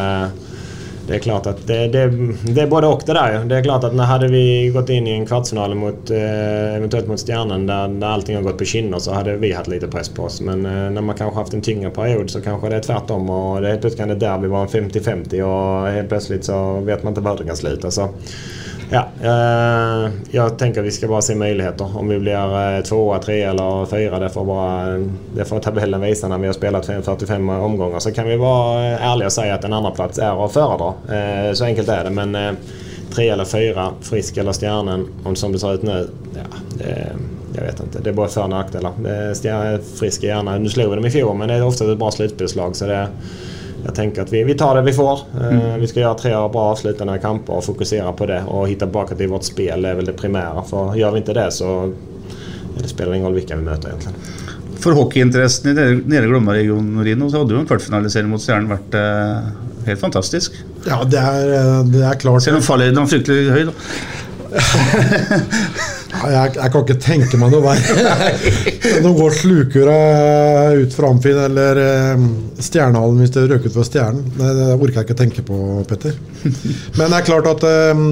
[1.07, 2.05] det er klart at det, det,
[2.45, 3.45] det er både og det der.
[3.49, 7.21] Det er klart at Hadde vi gått inn i en kvartfinale mot, eventuelt eventuellt mot
[7.23, 10.25] Stjernen der, der allting har gått på skinner, så hadde vi hatt lite press på
[10.27, 10.41] oss.
[10.45, 13.61] Men når man kanskje har haft en tyngre period så kanskje det er tvärtom och
[13.63, 17.15] det helt plutselig kan det derby var en 50-50 og helt plutselig så vet man
[17.15, 17.91] ikke hvor det kan slutte.
[17.91, 18.09] Så,
[18.93, 21.99] Ja, eh, jag tänker vi ska bara se möjligheter.
[21.99, 24.99] Om vi blir eh, tvåa, tre eller fyra, det får, bara,
[25.35, 27.99] det får tabellen visa när vi har spelat 45 omgångar.
[27.99, 30.95] Så kan vi vara eh, ärliga och säga att en andra plats är att föredra.
[31.17, 32.11] Eh, så enkelt är det.
[32.11, 32.53] Men eh,
[33.15, 37.07] tre eller fyra, Frisk eller Stjärnen, om som det ser ut nu, ja, det,
[37.55, 37.99] jag vet inte.
[37.99, 39.97] Det är bara för och nackdelar.
[39.99, 42.11] Frisk är gärna, nu slog vi dem i fjol, men det är ofta ett bra
[42.11, 42.77] slutspelslag.
[42.77, 43.09] Så det,
[43.85, 45.19] jag tänker att vi, vi tar det vi får.
[45.41, 45.81] Mm.
[45.81, 49.29] Vi ska göra tre bra avslutande kamper och fokusera på det och hitta tillbaka till
[49.29, 49.83] vårt spel.
[49.83, 50.63] Det är väl det primära.
[50.63, 51.93] För gör vi inte det så
[52.83, 54.19] det spelar ingen roll vilka vi möter egentligen.
[54.81, 58.97] For hockeyinteressen i Nede Nede Glomma-regionen Rino, så hadde jo en kvartfinalisering mot Stjernen vært
[58.97, 59.51] eh,
[59.91, 60.57] helt fantastisk.
[60.87, 62.43] Ja, det er, eh, det er klart.
[62.47, 63.65] Selv om fallhøyden var fryktelig høy.
[63.69, 63.73] da.
[66.21, 68.33] Jeg, jeg kan ikke tenke meg noe verre.
[69.05, 69.97] Nå går slukura
[70.77, 72.25] ut fra Amfin eller eh,
[72.61, 74.27] Stjernehallen hvis det røk ut fra Stjernen.
[74.37, 75.57] Det, det orker jeg ikke tenke på,
[75.89, 76.19] Petter.
[76.99, 78.05] Men det er klart at eh,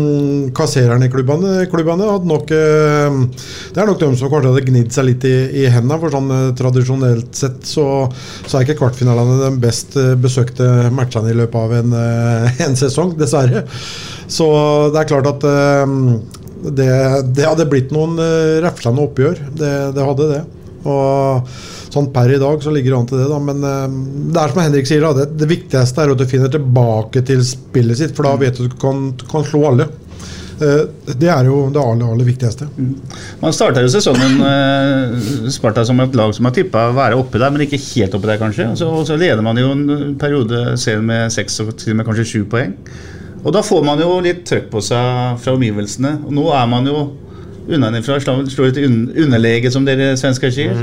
[0.56, 3.20] kassererne i klubbene, klubbene hadde nok eh,
[3.74, 6.00] Det er nok de som kanskje hadde gnidd seg litt i, i hendene.
[6.00, 7.86] For sånn eh, tradisjonelt sett så,
[8.46, 12.78] så er ikke kvartfinalene de best eh, besøkte matchene i løpet av en, eh, en
[12.78, 13.66] sesong, dessverre.
[14.28, 14.48] Så
[14.94, 15.96] det er klart at eh,
[16.62, 16.92] det,
[17.36, 18.18] det hadde blitt noen
[18.64, 19.42] reflende oppgjør.
[19.59, 20.44] Det, det hadde det.
[20.88, 21.48] Og
[21.92, 23.38] sånn per i dag så ligger det an til det, da.
[23.42, 23.86] Men eh,
[24.32, 25.14] det er som Henrik sier, da.
[25.16, 28.66] Det, det viktigste er at du finner tilbake til spillet sitt, for da vet du
[28.66, 29.88] at du kan, kan slå alle.
[30.59, 30.84] Eh,
[31.14, 32.68] det er jo det aller, aller viktigste.
[33.42, 37.40] Man starta jo sesongen eh, Sparta som et lag som har tippa å være oppe
[37.40, 38.70] der, men ikke helt oppe der, kanskje.
[38.86, 42.28] Og så leder man jo en periode serien med seks og til og med kanskje
[42.32, 42.76] sju poeng.
[43.45, 46.16] Og da får man jo litt trøkk på seg fra omgivelsene.
[46.26, 47.03] Og nå er man jo
[47.68, 50.78] unnafra, slår litt underlege, som dere svensker sier.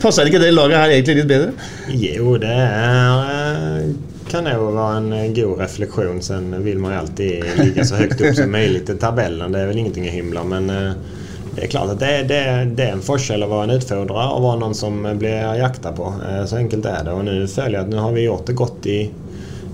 [0.00, 1.52] Passer ikke det laget her egentlig litt bedre?
[1.92, 3.90] Jo, det eh,
[4.30, 6.22] kan jo være en god refleksjon.
[6.24, 9.52] Sen vill man ju alltid ligga så høyt opp som mulig i tabellen.
[9.52, 11.20] Det er vel ingenting å himle men eh,
[11.54, 12.38] det er klart at det, det,
[12.74, 16.08] det er en forskjell å være en utfordrer og være noen som blir jakta på.
[16.26, 17.12] Eh, Så enkelt er det.
[17.14, 18.98] Og nå føler jeg at nå har vi gjort det godt i,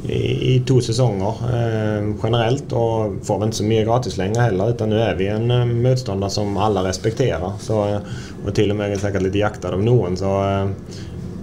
[0.08, 4.72] i, i to sesonger eh, generellt og får vel ikke så mye gratis lenger heller
[4.74, 8.00] utan nå er vi en eh, motståndare som alle respekterer, Så,
[8.44, 10.16] og til og och med är säkert lite jaktad av noen.
[10.16, 10.68] Så, eh,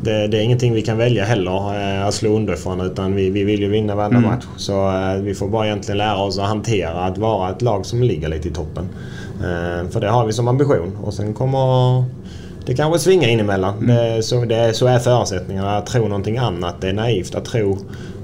[0.02, 3.44] det, det er ingenting vi kan velge heller eh, å slå under utan vi, vi
[3.44, 4.24] vil jo vinne hver Mm.
[4.24, 4.46] match.
[4.58, 8.02] Så eh, vi får bare egentlig lære oss å håndtere å være et lag som
[8.02, 8.90] ligger litt i toppen.
[9.42, 12.06] Eh, for det har vi som ambition Og sen kommer
[12.66, 13.78] det kanskje svinge innimellom.
[13.80, 13.88] Mm.
[13.88, 15.78] Det, så, det, så er forutsetningene.
[15.80, 17.36] Å tro noe annet det er naivt.
[17.36, 17.78] Å tro,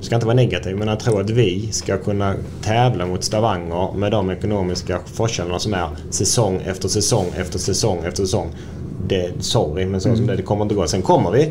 [0.04, 3.94] jag ska inte vara negativ, men jag tror att vi ska kunna tävla mot Stavanger
[3.98, 8.50] med de ekonomiska forskällarna som är säsong efter säsong efter säsong efter säsong.
[9.08, 10.88] Det, sorry, men så som det, det kommer inte gå.
[10.88, 11.44] Sen kommer vi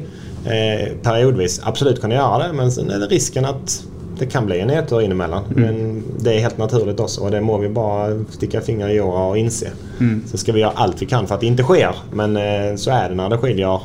[0.45, 3.85] eh, periodvis absolut kunna göra det, men sen är det risken att
[4.19, 5.45] det kan bli en nedtur inemellan.
[5.49, 9.23] Men det är helt naturligt också och det må vi bara sticka fingrar i jorden
[9.23, 9.71] och inse.
[10.01, 10.23] Mm.
[10.27, 11.95] Så ska vi göra allt vi kan för att det inte sker.
[12.13, 13.81] Men eh, så är det när det skiljer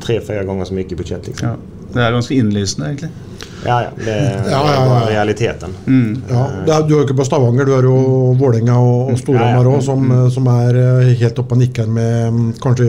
[0.00, 1.26] tre, fyra gånger så mycket budget.
[1.26, 1.48] Liksom.
[1.48, 1.54] Ja.
[1.96, 3.10] Det er ganske innlysende, egentlig.
[3.66, 3.90] Ja, ja.
[3.96, 4.98] Det er Ja, ja, ja.
[5.08, 5.74] realiteten.
[6.30, 6.44] Ja,
[6.76, 7.96] er, du er jo ikke på Stavanger, du er jo
[8.38, 9.74] Vålerenga og, og Storhamar Ja, ja.
[9.74, 12.88] òg, som, som er eh, helt oppe og nikker med mm, Kanskje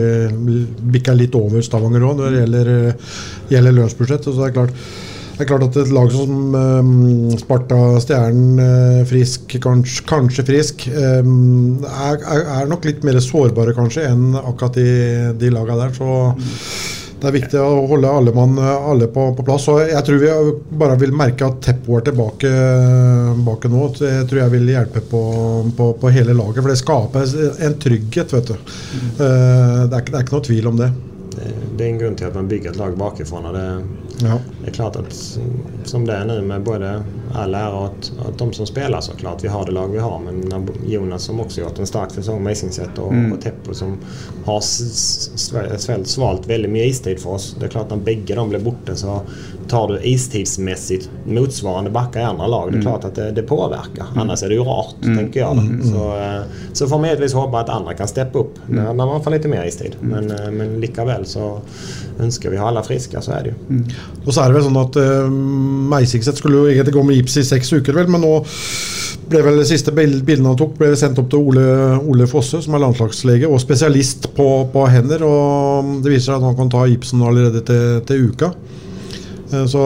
[0.94, 3.14] bikker litt over Stavanger òg når det gjelder, eh,
[3.54, 4.28] gjelder lønnsbudsjett.
[4.28, 4.82] Så det er klart
[5.38, 6.88] det er klart at et lag som eh,
[7.38, 14.08] Sparta, Stjernen, eh, Frisk, kanskje, kanskje Frisk, eh, er, er, nok litt mer sårbare kanskje
[14.10, 14.88] enn akkurat de,
[15.38, 15.94] de lagene der.
[15.94, 19.66] Så det er viktig å holde alle, mann, alle på, på plass.
[19.72, 20.30] Og jeg tror vi
[20.78, 22.52] bare vil merke at Teppo er tilbake,
[23.34, 23.88] tilbake nå.
[23.98, 25.22] Det tror jeg vil hjelpe på,
[25.76, 26.62] på, på hele laget.
[26.62, 27.34] For det skaper
[27.66, 28.54] en trygghet, vet du.
[28.54, 30.92] Eh, Det er, det er ikke noe tvil om det.
[31.34, 33.46] Det, det er en grunn til at man bygger et lag bakifrån.
[33.46, 33.66] Och det,
[34.20, 34.38] Ja.
[34.64, 35.38] det är klart att
[35.84, 37.02] som det är nu med både
[37.34, 39.44] all ära att, att de som spelar såklart.
[39.44, 40.18] Vi har det lag vi har.
[40.18, 43.32] Men Jonas som också gjort en stark säsong med Isingset och, Mm.
[43.32, 43.98] och Teppo som
[44.44, 47.56] har s- s- svält, svält, svalt väldigt mycket istid för oss.
[47.60, 49.20] Det är klart när bägge de blir borta så
[49.68, 52.68] tar du istidsmässigt motsvarande backar i andra lag.
[52.68, 52.82] Det är Mm.
[52.82, 54.06] klart att det, det påverkar.
[54.16, 55.56] Annars är det ju rart, tänker jag.
[55.56, 55.88] Då.
[55.90, 56.40] Så, eh,
[56.72, 59.48] så får man givetvis hoppas att andra kan steppa upp när, när man får lite
[59.48, 59.96] mer istid.
[60.00, 61.60] Men, eh, men lika väl så
[62.18, 63.54] önskar vi ha alla friska, så är det ju.
[64.24, 65.28] Og så er det vel sånn at uh,
[65.92, 68.32] Meisingset skulle jo egentlig gå med gips i seks uker, vel, men nå
[69.28, 71.64] ble vel det siste bildene han tok, ble sendt opp til Ole,
[72.08, 75.24] Ole Fosse, som er landslagslege og spesialist på, på hender.
[75.24, 78.52] og Det viser seg at han kan ta gipsen allerede til, til uka.
[79.52, 79.82] Eh, Så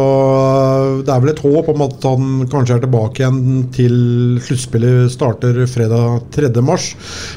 [1.06, 3.94] det er vel et håp om at han kanskje er tilbake igjen til
[4.42, 6.50] sluttspillet starter fredag 3.
[6.64, 6.92] mars.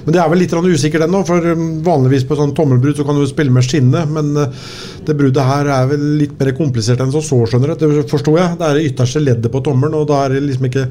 [0.06, 3.20] Men det er vel litt usikkert ennå, for um, vanligvis på sånn tommelbrudd så kan
[3.20, 4.06] du spille med skinne.
[4.10, 4.66] Men eh,
[5.06, 7.86] det bruddet her er vel litt mer komplisert enn som så, skjønner du.
[7.86, 8.60] Det forstår jeg.
[8.60, 10.88] Det er det ytterste leddet på tommelen, og da er det liksom ikke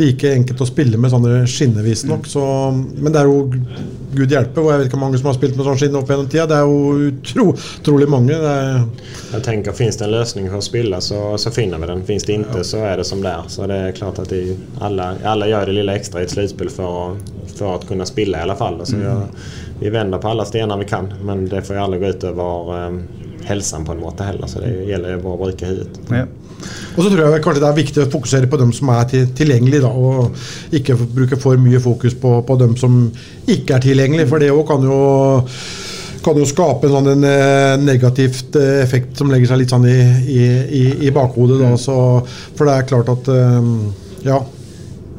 [0.00, 2.28] like enkelt å spille med sånne skinner, visstnok.
[2.28, 3.48] Så, men det er jo
[4.14, 6.10] gud hjelpe, og jeg vet ikke hvor mange som har spilt med sånn skinne opp
[6.12, 6.46] gjennom tida.
[6.50, 7.46] Det er jo utro,
[7.80, 8.36] utrolig mange.
[8.36, 8.84] Er,
[9.32, 12.04] jeg tenker, Finnes det en løsning for att spilla så, så finner vi den.
[12.04, 13.42] Finns det inte så är det som det är.
[13.48, 16.70] Så det är klart att det, alla, alla gör det lilla extra i ett slutspel
[16.70, 17.18] för, att-
[17.58, 18.80] för att kunna spilla i alla fall.
[18.86, 19.22] Så jag,
[19.80, 21.12] vi vänder på alla stenar vi kan.
[21.22, 23.02] Men det får ju aldrig gå ut över um,
[23.44, 24.46] hälsan på en måte heller.
[24.46, 26.00] Så det gjelder jo bare å bruke huvudet.
[26.10, 26.24] Ja.
[26.96, 29.26] Og så tror jeg kanskje det er viktig å fokusere på dem som er til,
[29.36, 32.98] tilgjengelige, da, og ikke bruke for mye fokus på, på dem som
[33.46, 34.30] ikke er tilgjengelige.
[34.30, 34.98] For det òg kan jo
[36.24, 39.86] kan jo skape en sånn en eh, negativt eh, effekt som legger seg litt sånn
[39.90, 39.98] i,
[40.32, 40.42] i,
[40.80, 41.60] i, i bakhodet.
[41.60, 41.96] Da, så,
[42.56, 43.72] for det er klart at eh,
[44.26, 44.42] Ja.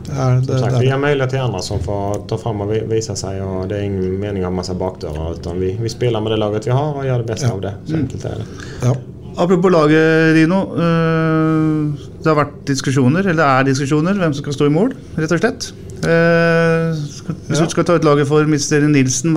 [0.06, 2.60] Det er, det, Som sagt, det vi har mulighet til andre som får ta fram
[2.62, 3.40] og vise seg.
[3.42, 5.34] og det er ingen mening å ha masse bakdører.
[5.40, 7.56] Utan vi, vi spiller med det laget vi har og gjør det beste Ja.
[7.58, 7.72] av det.
[7.90, 8.48] Så enkelt er det.
[8.86, 8.94] ja.
[9.36, 10.60] Apropos laget, Rino.
[10.80, 14.94] eh, det har vært diskusjoner, eller det er diskusjoner, hvem som skal stå i mål,
[15.18, 15.66] rett og slett.
[16.06, 17.02] Eh,
[17.50, 18.86] hvis du skal ta ut laget for Mr.
[18.88, 19.36] Nilsen,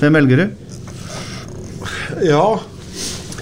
[0.00, 0.46] hvem velger du?
[2.24, 2.46] Ja.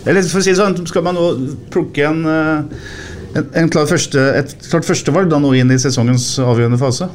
[0.04, 1.28] Eller for å si det sånn, skal man nå
[1.72, 2.88] plukke en, eh,
[3.38, 7.08] en, en klar første, et klart førstevalg da nå inn i sesongens avgjørende fase?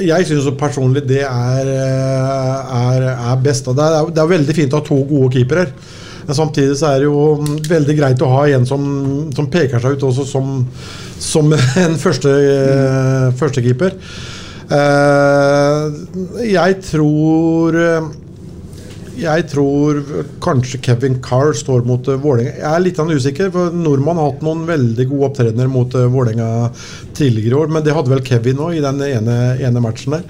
[0.00, 3.68] Jeg syns personlig det er, eh, er, er best.
[3.76, 5.66] Det er, det er veldig fint å ha to gode keepere.
[6.26, 8.82] Men samtidig så er det jo mm, veldig greit å ha en som,
[9.34, 10.60] som peker seg ut også som,
[11.20, 11.48] som
[11.84, 13.38] en første, mm.
[13.40, 13.96] førstekeeper.
[14.70, 15.84] Eh,
[16.52, 18.10] jeg tror eh,
[19.20, 20.00] jeg tror
[20.42, 22.56] kanskje Kevin Carr står mot uh, Vålerenga.
[22.58, 26.70] Jeg er litt usikker, for nordmann har hatt noen veldig gode opptredener mot uh, Vålerenga
[27.16, 30.26] tidligere år, men det hadde vel Kevin òg i den ene, ene matchen der.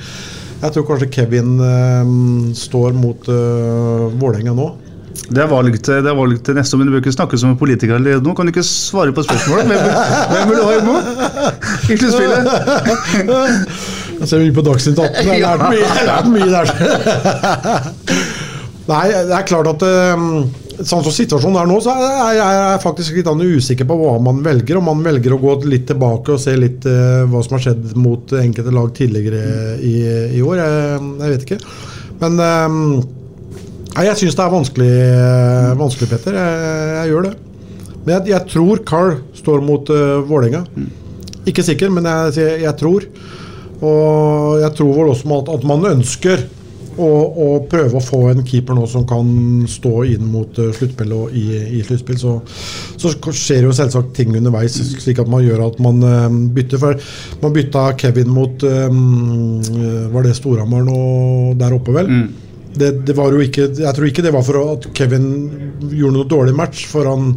[0.60, 2.10] Jeg tror kanskje Kevin eh,
[2.58, 4.68] står mot uh, Vålerenga nå.
[5.30, 7.38] Det er valg til, det er valg til neste år, men du bør ikke snakke
[7.38, 8.34] som en politiker allerede nå.
[8.36, 9.70] Kan du ikke svare på spørsmålet?
[9.70, 11.04] Hvem, vil du ha imot
[11.86, 12.42] i sluttspillet?
[14.20, 15.30] Jeg ser mye på Dagsnytt 18.
[15.30, 16.66] Jeg har lært mye, jeg har lært mye der.
[18.90, 20.22] Nei, det er klart at eh,
[20.80, 24.80] sånn som situasjonen er nå, så er jeg faktisk litt usikker på hva man velger.
[24.80, 27.94] Om man velger å gå litt tilbake og se litt eh, hva som har skjedd
[28.00, 29.94] mot enkelte lag tidligere i,
[30.38, 30.62] i år.
[30.62, 31.60] Jeg, jeg vet ikke.
[32.22, 32.78] Men eh,
[33.94, 36.40] nei, jeg syns det er vanskelig, eh, vanskelig Petter.
[36.40, 37.34] Jeg, jeg gjør det.
[38.00, 40.64] Men jeg, jeg tror Carl står mot uh, Vålerenga.
[41.48, 43.04] Ikke sikker, men jeg tror.
[43.84, 46.42] Og jeg tror vel også at, at man ønsker
[47.00, 47.10] å,
[47.44, 49.30] å prøve å få en keeper nå som kan
[49.70, 51.46] stå inn mot uh, sluttspill og i,
[51.78, 52.18] i sluttspill.
[52.20, 52.36] Så,
[53.00, 56.80] så skjer jo selvsagt ting underveis, slik at man gjør at man eh, bytter.
[56.80, 59.58] For man bytta Kevin mot um,
[60.12, 61.00] Var det Storhamar nå
[61.60, 62.10] der oppe, vel?
[62.70, 65.26] Det, det var jo ikke, jeg tror ikke det var for at Kevin
[65.90, 67.34] gjorde noe dårlig match, for han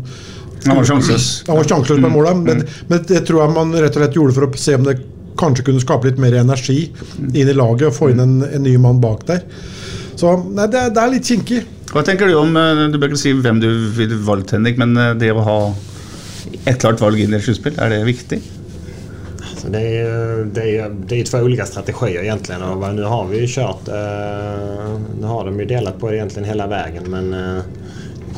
[0.63, 1.25] Han var sjanseløs.
[1.47, 4.37] han var sjanseløs på målet, men, men det tror jeg man rett og slett gjorde
[4.37, 4.99] for å se om det
[5.39, 6.79] kanskje kunne skape litt mer energi
[7.33, 9.41] inn i laget og få inn en, en ny mann bak der.
[10.15, 11.63] Så nei, det, er- det er litt kinkig.
[11.93, 14.95] Hva tenker du om eh, Du bør ikke si hvem du ville valgt, Henrik, men
[14.97, 15.57] eh, det å ha
[16.65, 18.41] ett klart valg inn i et sluttspill, er det viktig?
[19.57, 22.61] Så det, är, ju- det, är, ju- det är två olika strategier egentligen.
[22.61, 26.47] Och nu har vi ju kört, eh, nu har de ju delat på det egentligen
[26.49, 27.61] hela vägen men eh,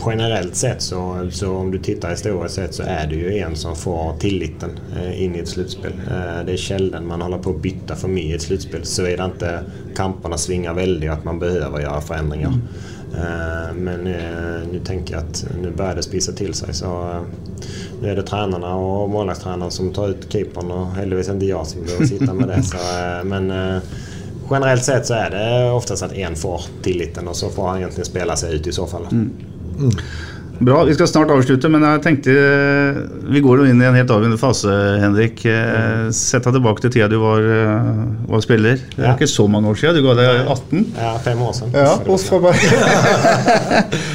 [0.06, 3.76] generellt sett så, så om du tittar historiskt sett så är det ju en som
[3.76, 5.92] får tilliten eh, in i ett slutspel.
[6.08, 9.26] Eh, det är sällan man håller på att byta för mycket i ett slutspel såvida
[9.26, 9.60] inte
[9.96, 12.54] kamperna svingar väldigt och att man behöver göra förändringar.
[13.18, 14.04] Eh, Men
[14.72, 16.74] nu tänker jag att nu börjar det spisa till sig.
[16.74, 17.20] Så
[18.02, 21.86] nu är det tränarna och målvaktstränaren som tar ut keepern och heldigvis inte jag som
[21.86, 22.64] behöver sitta med det.
[22.64, 22.78] Så,
[23.24, 23.54] men
[24.52, 28.06] generellt sett så är det oftast att en får tilliten och så får han egentligen
[28.06, 29.08] spela sig ut i så fall.
[30.56, 33.98] Bra, vi skal snart avslutte, men jeg tenkte eh, Vi går jo inn i en
[33.98, 34.72] helt avgjørende fase,
[35.02, 35.42] Henrik.
[35.52, 38.00] Eh, Sett deg tilbake til tida du var, eh,
[38.32, 38.80] var spiller.
[38.94, 39.14] Det er Ja.
[39.18, 40.00] ikke så mange år siden.
[40.00, 40.86] Du ga deg 18.
[40.96, 41.76] Ja, fem år siden.
[41.76, 41.98] Ja,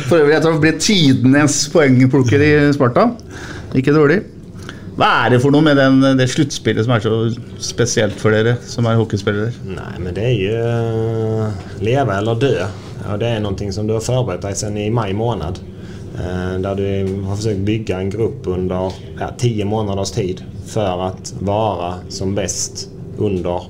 [0.09, 3.11] for, øvrig, jeg tror det ble tidenes poengplukker i Sparta.
[3.77, 4.23] Ikke dårlig.
[4.97, 7.13] Hva er det for noe med den, det sluttspillet som er så
[7.63, 9.53] spesielt for dere som er hockeyspillere?
[9.77, 11.53] Nei, men det er jo
[11.85, 12.67] leve eller dö.
[13.09, 15.59] Ja, det är någonting som du har förberett dig sedan i maj månad.
[16.17, 21.35] Der Där du har försökt bygga en grupp under ja, tio månaders tid för att
[21.41, 22.89] vara som bäst
[23.19, 23.63] under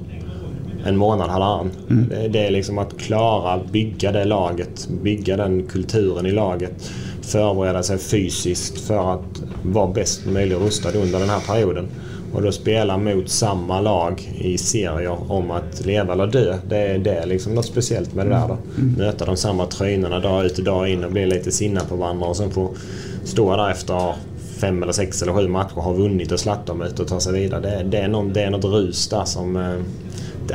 [0.85, 1.71] en månad halvannan.
[2.11, 6.91] Det, det är liksom att klara bygga det laget, bygga den kulturen i laget.
[7.23, 11.89] Förbereda sig fysiskt för att vara bäst möjligt rustad under den här perioden.
[12.35, 16.59] Och då spela mot samma lag i serier om att leva eller dö.
[16.69, 18.49] Det är, det är liksom något speciellt med det där.
[18.49, 18.57] Då.
[18.99, 22.27] Möta de samma tröjorna dag ut och dag in och bli lite sinna på varandra
[22.27, 22.71] och sen få
[23.25, 24.15] stå där efter
[24.61, 27.33] fem eller sex eller sju matcher har vunnit och slatt dem ut och ta sig
[27.33, 27.61] vidare.
[27.61, 29.57] Det, det, är, någon, det är något rus där som...
[29.57, 29.75] eh,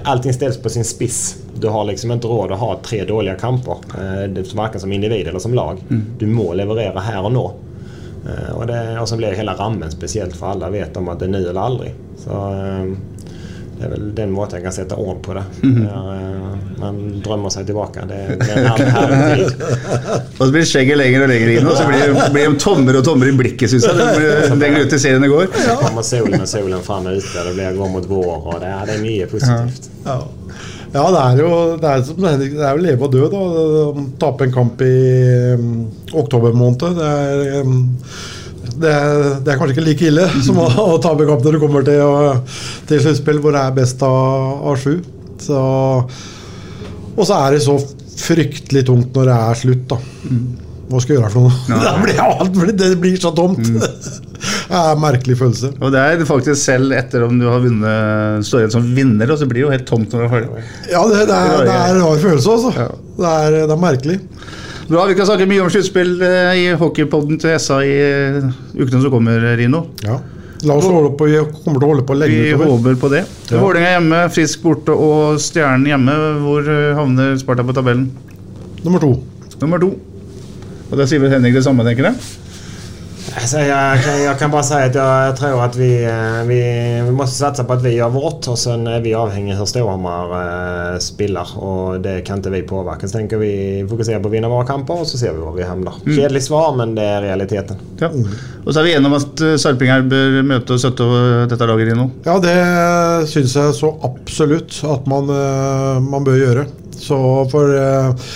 [0.03, 1.37] allting ställs på sin spiss.
[1.59, 3.73] Du har liksom inte råd att ha tre dåliga kamper.
[3.73, 5.77] Eh, varken som individ eller som lag.
[6.19, 7.53] Du må leverera här och nå.
[8.25, 11.25] Eh, och, det, och så blir hela rammen speciellt för alla vet om att det
[11.25, 11.93] är nu eller aldrig.
[12.17, 12.97] Så, eh,
[13.79, 15.43] det är väl den måten jag kan sätta ord på det.
[15.63, 15.87] Mm.
[15.87, 18.05] eh, man drömmer sig tillbaka.
[18.05, 19.61] Det, det är en härlig, härlig tid.
[20.37, 23.05] Og så blir skägget lenger og lenger inn, og så blir blir det tommare og
[23.07, 25.47] tommere i blikket, syns blir lenger ut i serien det går.
[25.65, 27.43] Så kommer solen och solen fram ute.
[27.47, 28.47] Det blir gå mot vår.
[28.47, 29.89] Och det, det är mycket positivt.
[30.05, 30.11] Ja.
[30.11, 30.27] ja,
[30.95, 31.47] det er jo
[31.81, 34.03] det er, som Henrik, det er jo leve og dø, da.
[34.21, 34.91] Tape en kamp i
[35.57, 35.71] um,
[36.21, 36.85] oktober måned.
[36.95, 37.81] Det er, um,
[38.75, 41.57] det, er, det er kanskje ikke like ille som å, å tape en kamp når
[41.57, 42.39] du kommer til, å-
[42.89, 44.95] til sluttspill hvor det er best av, av sju.
[45.43, 45.59] Så,
[47.15, 47.75] og så er det så
[48.15, 49.97] fryktelig tungt når det er slutt, da.
[50.85, 51.55] Hva skal jeg gjøre for noe?
[51.83, 53.59] Det, blir alt, det blir så tomt.
[53.65, 53.89] Det
[54.69, 55.69] er merkelig følelse.
[55.79, 59.37] Og det er faktisk selv etter om du har vunnet, står igjen som vinner, og
[59.41, 60.63] så blir det jo helt tomt når du er ferdig.
[60.91, 62.71] Ja, det, det, er, det er en rar følelse, altså.
[62.75, 62.87] Ja.
[63.15, 64.19] Det, er, det er merkelig.
[64.85, 68.39] Bra, vi kan snakke mye om sluttspill eh, i hockeypodden til SA i eh,
[68.77, 69.85] ukene som kommer, Rino.
[70.05, 70.19] Ja.
[70.65, 72.69] La oss holde på, vi kommer til å holde på lenge Vi utover.
[72.71, 73.23] håper på det.
[73.51, 73.59] Ja.
[73.61, 76.15] Vålerenga hjemme, Frisk borte og Stjernen hjemme.
[76.41, 78.07] Hvor eh, havner Sparta på tabellen?
[78.85, 79.11] Nummer to.
[79.61, 79.91] Nummer to.
[80.85, 82.17] Og da sier vel Henrik det samme, tenker jeg?
[83.35, 87.01] Alltså, jag, kan, jag kan bara säga att jag, jag tror att vi, eh, vi,
[87.05, 90.25] vi måste satsa på att vi gör vårt och sen är vi avhängiga hur Storhammar
[90.93, 93.07] eh, spelar och det kan inte vi påverka.
[93.07, 95.63] Så tänker vi fokusera på att vinna våra kamper och så ser vi var vi
[95.63, 95.93] hamnar.
[96.05, 96.17] Mm.
[96.17, 97.77] Kjedelig svar men det er realiteten.
[97.99, 98.09] Ja.
[98.65, 101.67] Og så er vi enige om at Sarping Sarpinger bør møte og støtte eh, dette
[101.69, 102.09] laget, Rino.
[102.25, 106.65] Ja, det syns jeg så absolutt at man, eh, man bør gjøre.
[106.95, 107.17] Så
[107.51, 108.29] for eh,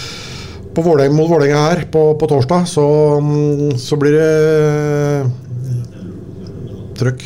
[0.75, 2.85] på Vålerenga, mot Vålerenga her på, på torsdag, så,
[3.23, 5.31] mm, så blir det
[6.99, 7.25] trøkk.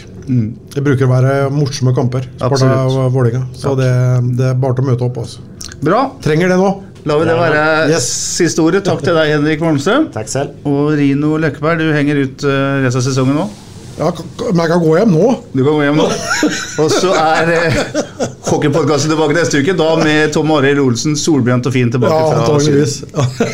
[0.73, 2.29] Det bruker å være morsomme kamper.
[2.37, 3.43] Sparta og Vålerenga.
[3.57, 3.91] Så det,
[4.39, 5.19] det er bare til å møte opp.
[5.25, 5.43] Altså.
[5.83, 6.05] Bra.
[6.23, 6.71] Trenger det nå.
[7.03, 8.05] La vi det være Yes.
[8.37, 8.85] siste ordet.
[8.87, 10.07] Takk til deg, Henrik Malmstrøm.
[10.13, 10.53] Takk selv.
[10.69, 13.49] Og Rino Løkkeberg, du henger ut uh, resten av sesongen nå.
[13.97, 14.07] Ja,
[14.47, 15.27] men jeg kan gå hjem nå.
[15.51, 16.07] Du kan gå hjem nå.
[16.81, 17.51] Og så er
[18.53, 22.43] hockeypodkasten tilbake neste uke, da med Tom Arild Olsen, solbrent og fin tilbake Ja, fra
[22.43, 22.99] antageligvis.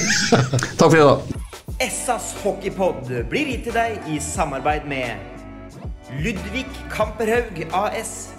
[0.80, 1.36] Takk for i dag.
[1.80, 5.16] Essas hockeypod blir gitt til deg i samarbeid med
[6.20, 8.34] Ludvig Kamperhaug AS.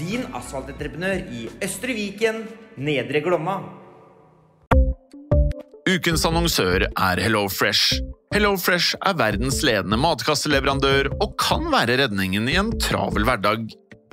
[0.00, 2.46] Din asfaltentreprenør i Østre Viken,
[2.80, 3.60] Nedre Glomma.
[5.90, 8.00] Ukens annonsør er HelloFresh.
[8.34, 13.68] HelloFresh er verdens ledende matkasseleverandør og kan være redningen i en travel hverdag.